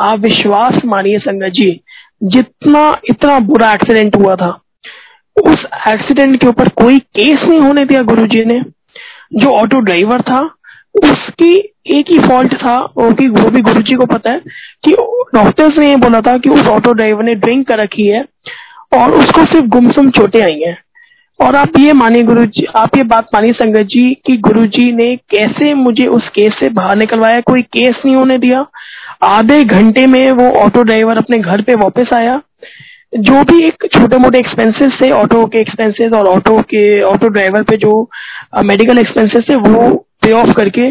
[0.00, 1.80] आप विश्वास मानिए संगत जी,
[2.22, 4.58] जितना, इतना बुरा एक्सीडेंट हुआ था।
[5.40, 8.60] उस एक्सीडेंट के ऊपर कोई केस नहीं होने दिया गुरुजी ने।
[9.34, 10.38] जो ऑटो ड्राइवर था,
[11.04, 11.54] उसकी
[11.96, 14.40] एक ही फॉल्ट था, वो भी वो भी गुरुजी को पता है
[14.84, 14.92] कि
[15.34, 18.24] डॉक्टर्स ने ये बोला था कि उस ऑटो ड्राइवर ने ड्रिंक कर रखी है
[18.94, 20.76] और उसको सिर्फ़ गुमसुम चोटें आई हैं।
[21.40, 24.92] और आप ये मानिए गुरु जी आप ये बात मानिए संगत जी, कि गुरु जी
[24.92, 28.66] ने कैसे मुझे उस केस से बाहर निकलवाया, कोई केस नहीं होने दिया।
[29.22, 32.40] आधे घंटे में वो ऑटो ड्राइवर अपने घर पे वापस आया।
[33.12, 37.62] जो भी एक छोटे मोटे एक्सपेंसेस थे ऑटो के एक्सपेंसेस और ऑटो के ऑटो ड्राइवर
[37.62, 37.92] पे जो
[38.64, 39.88] मेडिकल एक्सपेंसेस थे, वो
[40.22, 40.88] पे ऑफ़ करके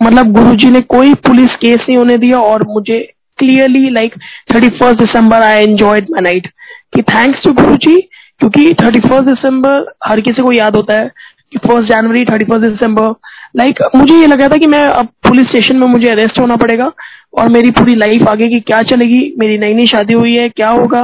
[0.00, 2.98] मतलब गुरुजी ने कोई पुलिस केस नहीं होने दिया और मुझे
[3.38, 4.14] clearly like
[4.54, 6.46] thirty first December I enjoyed my night
[6.94, 7.96] कि थैंक्स टू गुरु जी
[8.40, 11.10] क्योंकि थर्टी फ़र्स्ट दिसंबर हर किसी को याद होता है।
[11.58, 13.14] First January thirty first December
[13.56, 16.90] like मुझे ये लगा था कि मैं अब पुलिस स्टेशन में मुझे अरेस्ट होना पड़ेगा
[17.38, 20.68] और मेरी पूरी लाइफ आगे की क्या चलेगी, मेरी नई नई शादी हुई है, क्या
[20.70, 21.00] होगा?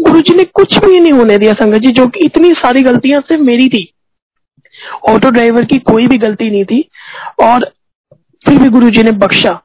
[0.00, 3.20] गुरु जी ने कुछ भी नहीं होने दिया संगत जी, जो कि इतनी सारी गलतियाँ
[3.20, 3.88] सिर्फ़ मेरी थी।
[5.08, 6.80] ऑटो ड्राइवर की कोई भी गलती नहीं थी
[7.42, 7.70] और
[8.44, 9.60] फिर भी गुरु जी ने बख्शा।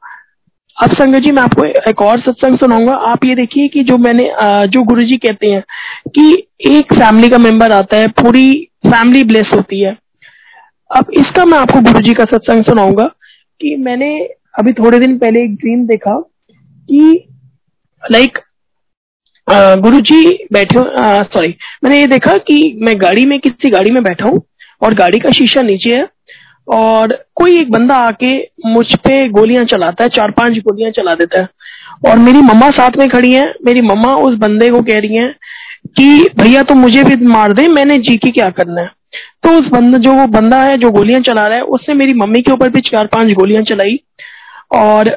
[0.76, 4.30] अब संगत जी, मैं आपको एक और सत्संग सुनाऊँगा। आप ये देखिए कि जो मैंने
[4.68, 5.62] जो गुरु जी कहते हैं
[6.08, 6.32] कि
[6.70, 8.52] एक फैमिली का मेंबर आता है, पूरी
[8.86, 9.96] फैमिली ब्लेस होती है।
[10.90, 13.04] अब इसका मैं आपको गुरु जी का सत्संग सुनाऊँगा
[13.60, 14.16] कि मैंने
[14.58, 16.18] अभी थोड़े दिन पहले एक ड्रीम देखा
[16.88, 17.28] कि
[18.02, 18.38] लाइक
[19.82, 20.82] गुरु जी बैठे
[21.24, 24.42] सॉरी मैंने ये देखा कि मैं गाड़ी में, किसी गाड़ी में बैठा हूँ
[24.82, 26.06] और गाड़ी का शीशा नीचे है
[26.68, 31.40] और कोई एक बंदा आके मुझ पे गोलियाँ चलाता है, चार पाँच गोलियाँ चला देता
[31.40, 31.48] है
[32.10, 35.28] और मेरी मम्मा साथ में खड़ी है, मेरी मम्मा उस बंदे को कह रही है
[35.88, 38.90] कि, भैया तुम मुझे भी मार दे, मैंने जी के क्या करना है?
[39.42, 42.42] तो उस बंदा, जो वो बंदा है, जो गोलियाँ चला रहा है, उसने मेरी मम्मी
[42.42, 44.00] के ऊपर भी चार पाँच गोलियाँ चलाई।
[44.74, 45.16] और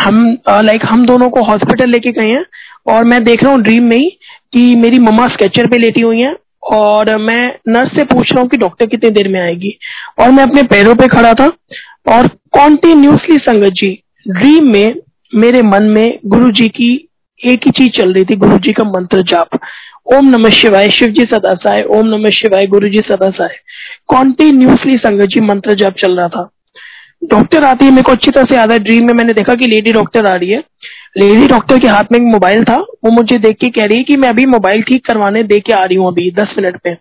[0.00, 2.44] हम लाइक हम दोनों को हॉस्पिटल लेके गए हैं।
[2.86, 4.08] और मैं देख रहा हूँ ड्रीम में ही
[4.52, 6.34] कि मेरी मम्मा स्केचर पे लेटी हुई हैं।
[6.72, 9.78] और मैं नर्स से पूछ रहा हूँ कि डॉक्टर कितनी देर में आएगी।
[10.18, 11.46] और मैं अपने पैरों पे खड़ा था।
[12.08, 13.90] और कॉन्टिन्यूसली संगत जी
[14.28, 14.94] ड्रीम में
[15.34, 16.92] मेरे मन में गुरु जी की
[17.40, 19.58] एक ही चीज़ चल रही थी गुरु जी का मंत्र जाप।
[20.06, 23.56] ओम नमः शिवाय शिव जी सदा साय ओम नमः शिवाय गुरु जी सदा साय
[24.08, 26.50] कॉन्टिन्यूसली संगत जी, मंत्र जब चल रहा था।
[27.24, 29.66] डॉक्टर आती है, मेरे को अच्छी तरह से याद है। ड्रीम में मैंने देखा कि
[29.66, 30.58] लेडी डॉक्टर आ रही है।
[31.18, 34.04] लेडी डॉक्टर के हाथ में एक मोबाइल था। वो मुझे देख के कह रही है
[34.04, 36.96] कि मैं अभी मोबाइल ठीक करवाने दे के आ रही हूँ अभी, दस मिनट पे।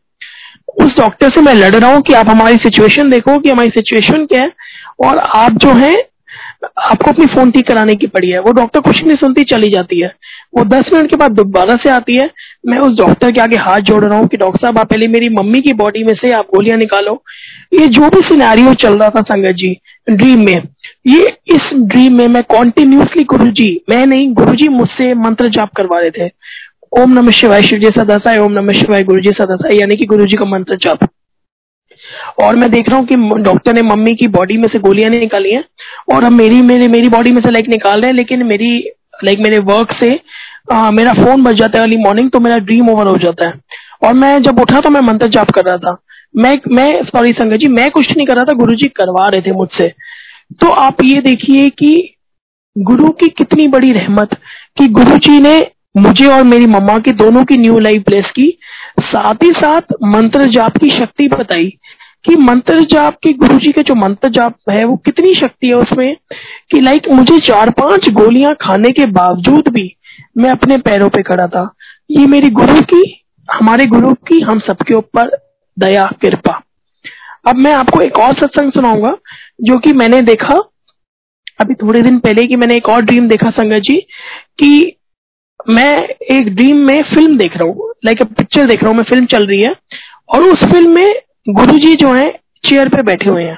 [0.85, 4.25] उस डॉक्टर से मैं लड़ रहा हूँ कि आप हमारी सिचुएशन देखो, कि हमारी सिचुएशन
[4.25, 4.51] क्या है।
[5.05, 6.12] और आप जो है
[6.63, 9.99] आपको अपनी फ़ोन ठीक कराने की पड़ी है। वो डॉक्टर कुछ नहीं सुनती, चली जाती
[10.01, 10.11] है।
[10.57, 12.29] वो दस मिनट के बाद दोबारा से आती है।
[12.65, 15.29] मैं उस डॉक्टर के आगे हाथ जोड़ रहा हूँ कि डॉक्टर साहब, आप पहले मेरी
[15.31, 17.21] मम्मी की बॉडी में से आप गोलियाँ निकालो।
[17.73, 19.75] ये जो भी सिनेरियो चल रहा था संगत जी
[20.09, 20.61] ड्रीम में,
[21.07, 25.73] ये इस ड्रीम में मैं कॉन्टिन्यूसली गुरु जी मैं नहीं गुरु जी मुझसे मंत्र जाप
[25.77, 26.29] करवा रहे थे।
[26.93, 30.25] ओम नमः शिवाय शिव जी सदासाय ओम नमः शिवाय गुरु जी सदासाय यानी कि गुरु
[30.25, 31.07] जी का मंत्र जाप।
[32.39, 35.51] और मैं देख रहा हूँ कि डॉक्टर ने मम्मी की बॉडी में से गोलियाँ निकाली
[35.51, 35.63] हैं।
[36.13, 38.77] और अब मेरी मेरे मेरी बॉडी में से लाइक निकाल रहे हैं लेकिन मेरी
[39.23, 40.19] लाइक मेरे वर्क से
[40.71, 43.53] आ, मेरा फ़ोन बज जाता है अर्ली मॉर्निंग तो मेरा ड्रीम ओवर हो जाता है।
[44.03, 45.97] और मैं जब उठा तो मैं मंत्र जाप कर रहा था।
[46.35, 49.41] मैं मैं सॉरी संगत जी मैं कुछ नहीं कर रहा था गुरु जी करवा रहे
[49.41, 49.87] थे मुझसे।
[50.61, 52.15] तो आप ये देखिए कि
[52.75, 54.35] गुरु की कितनी बड़ी रहमत
[54.77, 55.59] कि गुरु जी ने
[55.97, 58.47] मुझे और मेरी मम्मा की दोनों की न्यू लाइफ प्लेस की।
[59.01, 61.69] साथ ही साथ मंत्र जाप की शक्ति बताई
[62.25, 65.73] कि मंत्र जाप के गुरु जी के जो मंत्र जाप है, वो कितनी शक्ति है
[65.73, 66.15] उसमें
[66.71, 69.95] कि लाइक मुझे चार पाँच गोलियाँ खाने के बावजूद भी
[70.37, 71.73] मैं अपने पैरों पे खड़ा था।
[72.11, 75.37] ये मेरी गुरु की, हमारे गुरु की, हम सबके ऊपर
[75.79, 76.61] दया, कृपा।
[77.47, 79.17] अब मैं आपको एक और सत्संग सुनाऊँगा,
[79.61, 80.61] जो कि मैंने देखा
[81.61, 83.97] अभी थोड़े दिन पहले कि मैंने एक और ड्रीम देखा संगत जी,
[84.59, 84.95] कि
[85.65, 85.97] मैं
[86.31, 89.25] एक ड्रीम में फ़िल्म देख रहा हूँ लाइक अ पिक्चर देख रहा हूँ, मैं फ़िल्म
[89.25, 89.73] चल रही है,
[90.29, 91.09] और उस फ़िल्म में
[91.49, 92.31] गुरु जी जो है
[92.63, 93.57] चेयर पे बैठे हुए हैं।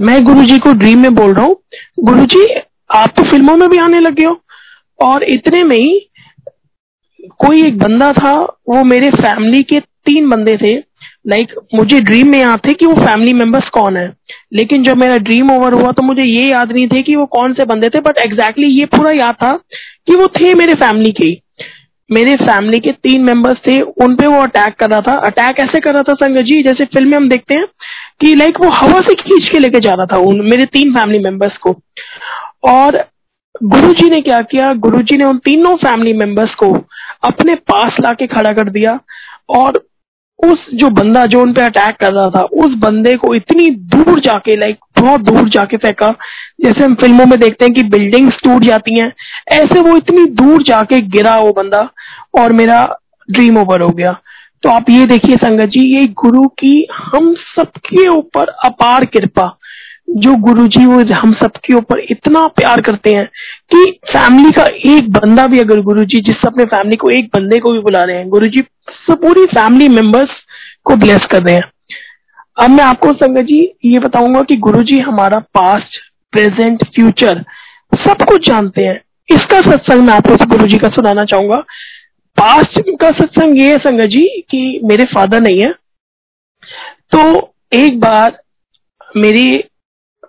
[0.00, 1.56] मैं गुरु जी को ड्रीम में बोल रहा हूँ
[2.00, 2.46] गुरु जी
[2.90, 4.40] आप तो फ़िल्मों में भी आने लगे हो,
[4.98, 6.08] और इतने में ही
[7.38, 8.34] कोई एक बंदा था,
[8.68, 10.76] वो मेरे फैमिली के तीन बंदे थे
[11.24, 14.12] लाइक like, मुझे ड्रीम में याद थे कि वो फैमिली मेंबर्स कौन है।
[14.52, 17.52] लेकिन जब मेरा ड्रीम ओवर हुआ तो मुझे ये याद नहीं थे कि वो कौन
[17.52, 19.52] से बंदे थे बट एग्जैक्टली exactly ये पूरा याद था
[20.06, 21.30] कि वो थे मेरे फैमिली के
[22.10, 25.80] मेरे फैमिली के तीन मेंबर्स थे उन पे वो अटैक कर रहा था। अटैक ऐसे
[25.80, 27.66] कर रहा था संगत जी जैसे फ़िल्म में हम देखते हैं
[28.20, 31.18] कि लाइक वो हवा से खींच के लेके जा रहा था उन मेरे तीन फैमिली
[31.18, 31.70] मेंबर्स को।
[32.68, 33.04] और
[33.62, 34.72] गुरुजी ने क्या किया?
[34.74, 36.72] गुरुजी ने उन तीनों फैमिली मेंबर्स को
[37.24, 38.98] अपने पास लाके खड़ा कर दिया।
[39.50, 39.82] और
[40.44, 44.20] उस जो बंदा जो उन पे अटैक कर रहा था, उस बंदे को इतनी दूर
[44.20, 46.10] जाके लाइक बहुत दूर जाके फेंका,
[46.64, 49.12] जैसे हम फ़िल्मों में देखते हैं कि बिल्डिंग्स टूट जाती हैं,
[49.48, 51.88] ऐसे वो इतनी दूर जाके गिरा वो बंदा,
[52.40, 52.96] और मेरा
[53.30, 54.20] ड्रीम ओवर हो गया।
[54.62, 59.58] तो आप ये देखिए संगत जी, ये गुरु की हम सबके ऊपर अपार कृपा
[60.16, 63.26] जो गुरु जी वो हम सबके ऊपर इतना प्यार करते हैं
[63.74, 67.58] कि फैमिली का एक बंदा भी अगर गुरु जी जिस अपने फैमिली को एक बंदे
[67.58, 68.62] को भी बुला रहे हैं गुरु जी
[69.10, 70.30] पूरी फैमिली मेंबर्स
[70.84, 71.70] को ब्लेस कर रहे हैं।
[72.60, 75.98] अब मैं आपको संगत जी ये बताऊँगा कि गुरु जी हमारा पास्ट
[76.32, 77.44] प्रेजेंट फ्यूचर
[78.06, 81.56] सब कुछ जानते हैं। इसका सत्संग मैं आपको गुरु जी का सुनाना चाहूँगा।
[82.38, 85.72] पास्ट का सत्संग ये है संगत जी कि मेरे फादर नहीं है।
[87.12, 88.40] तो एक बार
[89.16, 89.64] मेरी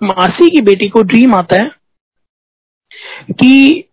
[0.03, 1.69] मासी की बेटी को ड्रीम आता है
[3.31, 3.83] कि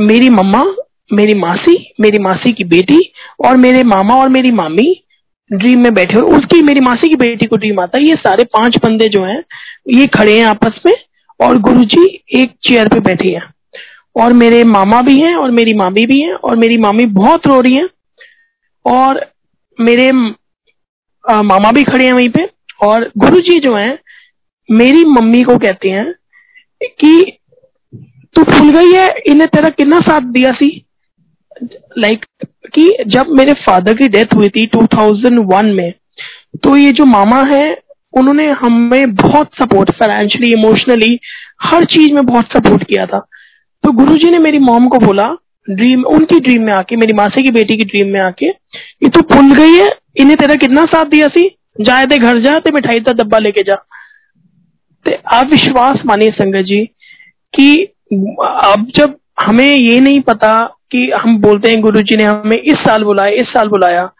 [0.00, 0.62] मेरी मम्मा
[1.10, 3.00] मेरी मासी मेरी मासी की बेटी
[3.46, 4.92] और मेरे मामा और मेरी मामी
[5.50, 8.44] ड्रीम में बैठे हुए उसकी मेरी मासी की बेटी को ड्रीम आता है। ये सारे
[8.44, 9.42] पाँच बंदे जो हैं
[9.94, 10.92] ये खड़े हैं आपस में
[11.40, 12.06] और गुरुजी
[12.40, 13.42] एक चेयर पे बैठे हैं।
[14.16, 17.60] और मेरे मामा भी हैं और मेरी मामी भी हैं और मेरी मामी बहुत रो
[17.60, 17.88] रही हैं
[18.86, 19.24] और
[19.78, 20.08] मेरे
[21.24, 22.48] आ, मामा भी खड़े हैं वहीं पे
[22.82, 23.98] और गुरुजी जो हैं
[24.70, 26.14] मेरी मम्मी को कहते हैं
[26.82, 27.38] कि
[28.34, 30.84] तू भूल गई है इन्हें तेरा कितना साथ दिया सी?
[31.98, 35.92] लाइक like, कि जब मेरे फादर की डेथ हुई थी 2001 में
[36.62, 37.78] तो ये जो मामा है
[38.12, 41.20] उन्होंने हमें बहुत सपोर्ट फाइनेंशियली इमोशनली
[41.62, 43.18] हर चीज़ में बहुत सपोर्ट किया था।
[43.82, 45.36] तो गुरुजी ने मेरी मॉम को बोला
[45.70, 48.52] ड्रीम उनकी ड्रीम में आके मेरी मासी की बेटी की ड्रीम में आके
[49.00, 51.56] कि तू भूल गई है इन्हें तेरा कितना साथ दिया सी?
[51.80, 53.86] जाए थे घर जा मिठाई का डब्बा लेके जा।
[55.14, 56.84] आप विश्वास मानिए संगत जी,
[57.54, 57.84] कि
[58.44, 62.74] अब जब हमें ये नहीं पता कि हम बोलते हैं गुरु जी ने हमें इस
[62.74, 64.10] साल बुलाया, इस साल बुलाया,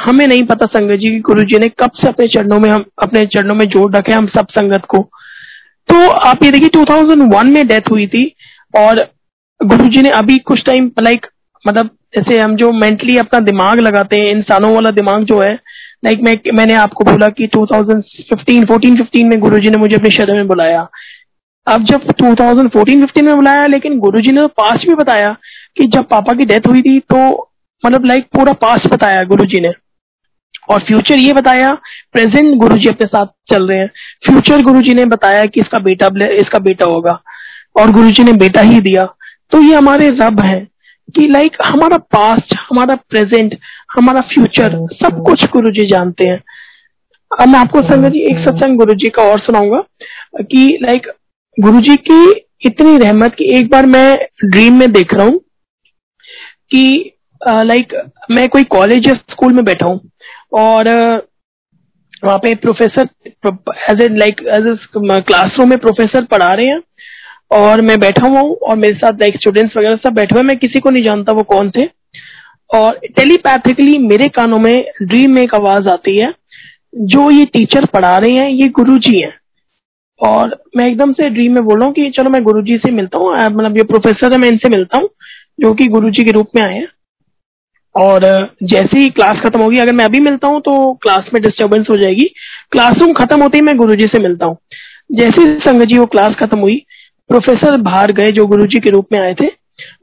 [0.00, 2.84] हमें नहीं पता संगत जी की गुरु जी ने कब से अपने चरणों में हम,
[3.02, 4.98] अपने चरणों में जोड़ रखे हम सब संगत को।
[5.88, 8.34] तो आप ये देखिए 2001 में डेथ हुई थी
[8.78, 9.08] और
[9.62, 11.26] गुरु जी ने अभी कुछ टाइम लाइक
[11.68, 15.58] मतलब जैसे हम जो मेंटली अपना दिमाग लगाते हैं इंसानों वाला दिमाग जो है
[16.04, 20.32] लाइक मैं, मैंने आपको बोला कि 2015 14 15 में गुरुजी ने मुझे अपने शहर
[20.32, 20.88] में बुलाया।
[21.66, 25.36] अब जब 2014 15 में बुलाया, लेकिन गुरुजी ने पास भी बताया
[25.76, 27.50] कि जब पापा की डेथ हुई थी तो
[27.86, 29.72] मतलब लाइक पूरा पास बताया गुरुजी ने।
[30.70, 31.72] और फ्यूचर ये बताया
[32.12, 33.90] प्रेजेंट गुरुजी अपने साथ चल रहे हैं।
[34.26, 37.22] फ्यूचर गुरुजी ने बताया कि इसका बेटा इसका बेटा होगा।
[37.80, 39.04] और गुरुजी ने बेटा ही दिया।
[39.50, 40.68] तो ये हमारे रब हैं।
[41.08, 43.58] कि लाइक हमारा पास्ट हमारा प्रेजेंट
[43.92, 46.42] हमारा फ्यूचर सब कुछ गुरु जी जानते हैं।
[47.30, 49.82] अब मैं आपको संगत जी एक सत्संग गुरु जी का और सुनाऊँगा
[50.42, 51.06] कि लाइक
[51.60, 52.30] गुरु जी की
[52.66, 55.38] इतनी रहमत कि एक बार मैं ड्रीम में देख रहा हूँ
[56.70, 57.12] कि
[57.42, 57.94] लाइक
[58.30, 60.00] मैं कोई कॉलेज या स्कूल में बैठा हूँ
[60.52, 60.88] और
[62.24, 63.08] वहाँ पे professor
[63.90, 66.80] as a like as a classroom में प्रोफेसर पढ़ा रहे हैं
[67.52, 70.56] और मैं बैठा हुआ हूँ और मेरे साथ लाइक स्टूडेंट्स वगैरह सब बैठे हुए मैं
[70.58, 71.88] किसी को नहीं जानता वो कौन थे।
[72.70, 76.32] और टेलीपैथिकली मेरे कानों में ड्रीम में एक आवाज़ आती है,
[76.94, 79.32] जो ये टीचर पढ़ा रहे हैं, ये गुरु जी हैं।
[80.20, 83.18] और मैं एकदम से ड्रीम में बोल हूँ कि चलो मैं गुरु जी से मिलता
[83.18, 85.08] हूँ मतलब ये प्रोफेसर है, मैं इनसे मिलता हूँ,
[85.60, 86.88] जो कि गुरु जी के रूप में आए हैं।
[87.94, 88.24] और
[88.62, 91.96] जैसे ही क्लास खत्म होगी, अगर मैं अभी मिलता हूँ तो क्लास में डिस्टर्बेंस हो
[91.96, 92.24] जाएगी।
[92.72, 94.56] क्लासरूम खत्म होते ही मैं गुरु जी से मिलता हूँ।
[95.12, 96.84] जैसे संगत जी, वो क्लास खत्म हुई
[97.32, 99.46] प्रोफेसर बाहर गए जो गुरु जी के रूप में आए थे,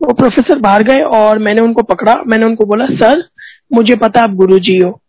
[0.02, 3.24] वो प्रोफेसर बाहर गए और मैंने उनको पकड़ा, मैंने उनको बोला, सर,
[3.74, 5.02] मुझे पता आप गुरु जी हो।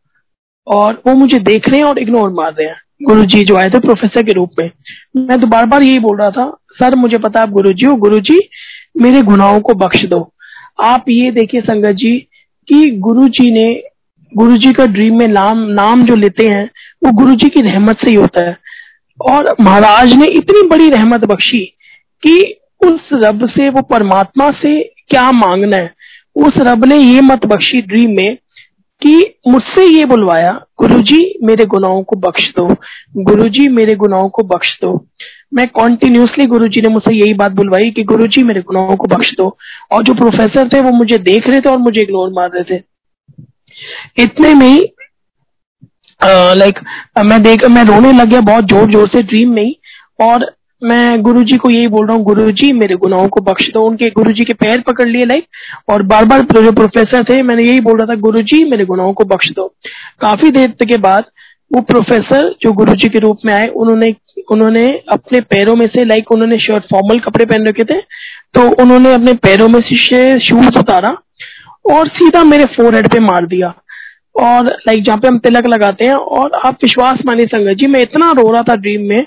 [0.66, 3.70] और वो मुझे देख रहे हैं और इग्नोर मार रहे हैं। गुरु जी जो आए
[3.70, 4.70] थे प्रोफेसर के रूप में।
[5.16, 7.94] मैं तो बार बार यही बोल रहा था, सर, मुझे पता आप गुरु जी हो।
[7.94, 8.38] गुरु जी
[8.96, 10.34] मेरे गुनाहों को बख्श दो।
[10.82, 12.18] आप ये देखिए संगत जी,
[12.68, 13.82] कि गुरु जी ने
[14.36, 16.70] गुरु जी का ड्रीम में नाम नाम जो लेते हैं,
[17.04, 18.56] वो गुरु जी की रहमत से ही होता है।
[19.30, 21.76] और महाराज ने इतनी बड़ी रहमत बख्शी
[22.22, 22.36] कि
[22.82, 25.92] उस रब से, वो परमात्मा से क्या मांगना है।
[26.36, 28.36] उस रब ने ये मत बख्शी ड्रीम में
[29.02, 29.12] कि
[29.48, 32.66] मुझसे ये बुलवाया, गुरुजी मेरे गुनाहों को बख्श दो,
[33.18, 34.92] गुरुजी मेरे गुनाहों को बख्श दो।
[35.54, 39.56] मैं कॉन्टिन्यूसली गुरुजी ने मुझसे यही बात बुलवाई कि गुरुजी मेरे गुनाहों को बख्श दो।
[39.92, 42.82] और जो प्रोफेसर थे, वो मुझे देख रहे थे और मुझे इग्नोर मार रहे थे।
[44.18, 44.80] इतने में ही
[46.20, 46.78] लाइक
[47.26, 49.76] मैं देख, मैं रोने लग गया बहुत ज़ोर ज़ोर से ड्रीम में ही।
[50.20, 50.44] और
[50.82, 54.44] मैं गुरुजी को यही बोल रहा हूँ, गुरुजी, मेरे गुनाहों को बख्श दो। उनके गुरुजी
[54.44, 55.44] के पैर पकड़ लिए लाइक।
[55.88, 59.24] और बार बार जो प्रोफेसर थे, मैंने यही बोल रहा था, गुरुजी, मेरे गुनाहों को
[59.24, 59.66] बख्श दो।
[60.20, 61.24] काफ़ी देर के बाद
[61.70, 64.14] वो प्रोफेसर जो गुरुजी के रूप में आए, उन्होंने
[64.52, 68.00] उन्होंने अपने पैरों में से लाइक उन्होंने शर्ट फॉर्मल कपड़े पहन रखे थे।
[68.54, 71.10] तो उन्होंने अपने पैरों में से शूज़ उतारा
[71.90, 73.68] और सीधा मेरे फोरहेड पे मार दिया।
[74.40, 78.02] और लाइक जहाँ पे हम तिलक लगाते हैं, और आप विश्वास मानिए संगत जी, मैं
[78.02, 79.18] इतना रो रहा था ड्रीम में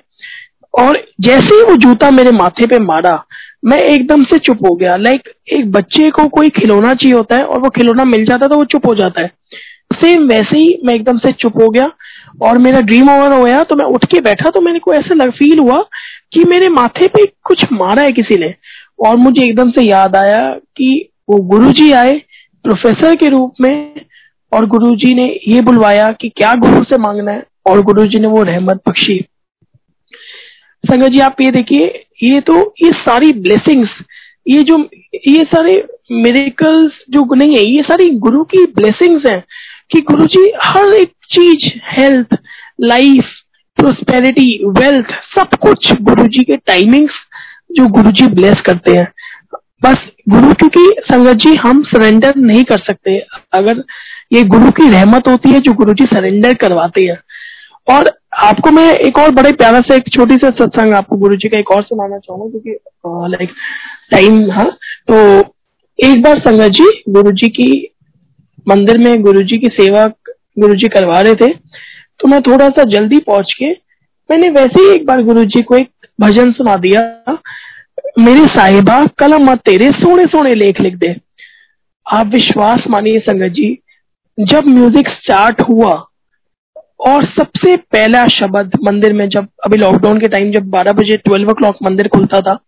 [0.74, 3.24] और जैसे ही वो जूता मेरे माथे पे मारा,
[3.66, 7.44] मैं एकदम से चुप हो गया। लाइक एक बच्चे को कोई खिलौना चाहिए होता है
[7.44, 9.32] और वो खिलौना मिल जाता है तो वो चुप हो जाता है।
[9.94, 11.92] सेम वैसे ही मैं एकदम से चुप हो गया
[12.42, 15.30] और मेरा ड्रीम ओवर हो गया तो मैं उठ के बैठा तो मैंने को ऐसा
[15.30, 15.78] फील हुआ
[16.34, 18.54] कि मेरे माथे पे कुछ मारा है किसी ने।
[19.00, 22.12] और मुझे एकदम से याद आया कि वो गुरुजी आए
[22.66, 24.02] प्रोफेसर के रूप में
[24.52, 28.44] और गुरुजी ने ये बुलवाया कि क्या गुरु से मांगना है और गुरुजी ने वो
[28.44, 29.24] रहमत बख्शी।
[30.86, 33.90] संगत जी, आप ये देखिए, ये तो ये सारी ब्लेसिंग्स
[34.48, 34.90] ये जो,
[35.28, 39.44] ये सारे मेरिकल्स जो नहीं है, ये सारी गुरु की ब्लेसिंग्स हैं
[39.92, 42.38] कि गुरु जी, हर एक चीज़ हेल्थ
[42.82, 43.24] लाइफ
[43.78, 45.08] प्रोस्पेरिटी वेल्थ
[45.40, 47.14] सब कुछ गुरु जी के टाइमिंग्स
[47.72, 49.12] जो गुरु जी ब्लेस करते हैं।
[49.84, 49.96] बस
[50.30, 53.84] गुरु क्योंकि संगत जी, हम सरेंडर नहीं कर सकते। अगर
[54.34, 57.20] ये गुरु की रहमत होती है जो गुरु जी सरेंडर करवाते हैं।
[57.96, 61.50] और आपको मैं एक और बड़े प्यारा सा, एक छोटी सा सत्संग आपको गुरु जी
[61.50, 63.50] का एक और सुनाना चाहूँगा, क्योंकि लाइक
[64.12, 64.70] टाइम हाँ
[65.08, 65.40] तो
[66.00, 67.72] एक बार संगत जी गुरु जी की
[68.68, 70.06] मंदिर में गुरु जी की सेवा
[70.60, 71.54] गुरु जी करवा रहे थे
[72.20, 73.72] तो मैं थोड़ा सा जल्दी पहुँच के,
[74.30, 77.02] मैंने वैसे ही एक बार गुरु जी को एक भजन सुना दिया,
[78.20, 81.16] मेरी साहिबा, कलम मत तेरे सोने सोने लेख लिख दे।
[82.06, 83.78] आप विश्वास मानिए संगत जी,
[84.38, 85.94] जब म्यूज़िक स्टार्ट हुआ
[87.08, 91.50] और सबसे पहला शब्द मंदिर में जब, अभी लॉकडाउन के टाइम जब 12 बजे 12
[91.50, 92.60] ओ क्लॉक मंदिर खुलता था,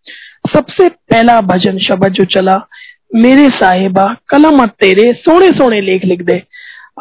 [0.56, 2.68] सबसे पहला भजन शब्द जो चला,
[3.16, 6.44] मेरे साहिबा, कलम तेरे सोने सोने लेख लिख दे।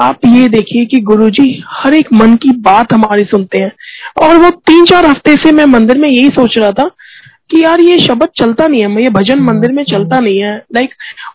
[0.02, 3.72] आप ये देखिए कि गुरुजी, हर एक मन की बात हमारी सुनते हैं।
[4.22, 6.84] और वो तीन चार हफ़्ते से मैं मंदिर में यही सोच रहा था
[7.50, 10.90] कि यार ये शब्द चलता नहीं है, ये भजन मंदिर में चलता नहीं है। लाइक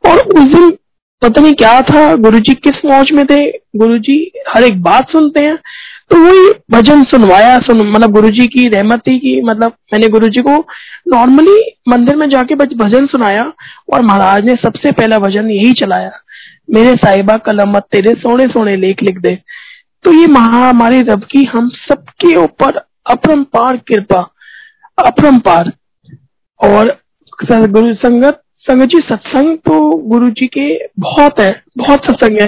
[0.07, 0.69] और उस दिन
[1.21, 3.51] पता नहीं क्या था, गुरुजी किस मौज में थे?
[3.51, 5.59] गुरुजी हर एक बात सुनते हैं।
[6.11, 10.27] तो वही भजन सुनवाया, सुन मतलब गुरु जी की रहमत थी कि मतलब मैंने गुरु
[10.27, 10.57] जी को
[11.07, 11.57] नॉर्मली
[11.89, 13.43] मंदिर में जाके भजन सुनाया
[13.93, 16.11] और महाराज ने सबसे पहला भजन यही चलाया।
[16.69, 19.37] मेरे साहिबा कलमत तेरे सोने सोने लेख लिख दे।
[20.05, 22.77] तो ये महा, हमारे रब की हम सबके ऊपर
[23.09, 24.21] अपरम्पार कृपा
[24.97, 25.71] अपरम्पार
[26.59, 26.97] और
[27.39, 30.65] गुरु संगत संगत जी, सत्संग तो गुरु जी के
[30.99, 32.47] बहुत है, बहुत सत्संग है।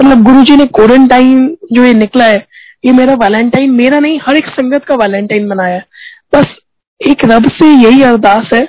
[0.00, 2.46] मतलब गुरु जी ने क्वारंटाइन जो ये निकला है
[2.84, 5.80] ये मेरा वैलेंटाइन मेरा नहीं, हर एक संगत का वैलेंटाइन मनाया
[6.34, 6.56] बस
[7.00, 8.60] एक रब से यही अरदास है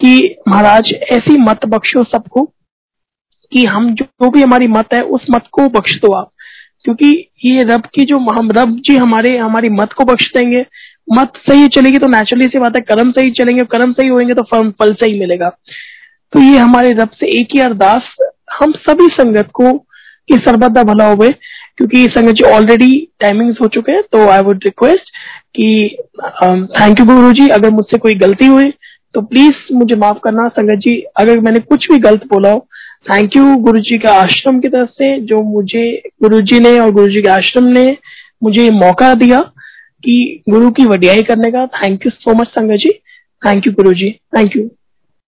[0.00, 2.44] कि महाराज, ऐसी मत बख्शो सबको
[3.52, 6.30] कि हम जो भी हमारी मत है, उस मत को बख्श दो आप।
[6.84, 10.64] क्योंकि ये रब की जो हम रब जी हमारे, हमारी मत को बख्श देंगे।
[11.12, 14.42] मत सही चलेगी तो नेचुरली सी बात है, कर्म सही चलेंगे, कर्म सही होंगे तो
[14.42, 15.48] फल फल सही मिलेगा।
[16.32, 18.14] तो ये हमारे रब से एक ही अरदास,
[18.60, 19.72] हम सभी संगत को
[20.28, 21.16] कि सर्वदा भला हो
[21.78, 25.10] क्योंकि संगत जी ऑलरेडी टाइमिंग्स हो चुके हैं तो आई वुड रिक्वेस्ट
[25.56, 25.96] कि
[26.80, 28.72] थैंक यू गुरु जी अगर मुझसे कोई गलती हुई
[29.14, 32.66] तो प्लीज़ मुझे माफ़ करना संगत जी। अगर मैंने कुछ भी गलत बोला हो
[33.06, 36.90] थैंक यू गुरु जी का आश्रम की तरफ़ से, जो मुझे गुरु जी ने और
[36.90, 37.96] गुरु जी के आश्रम ने
[38.42, 39.40] मुझे मौका दिया
[40.04, 42.90] कि गुरु की वडियाई करने का। थैंक यू सो मच संगत जी।
[43.42, 44.68] Thank you Guru ji thank you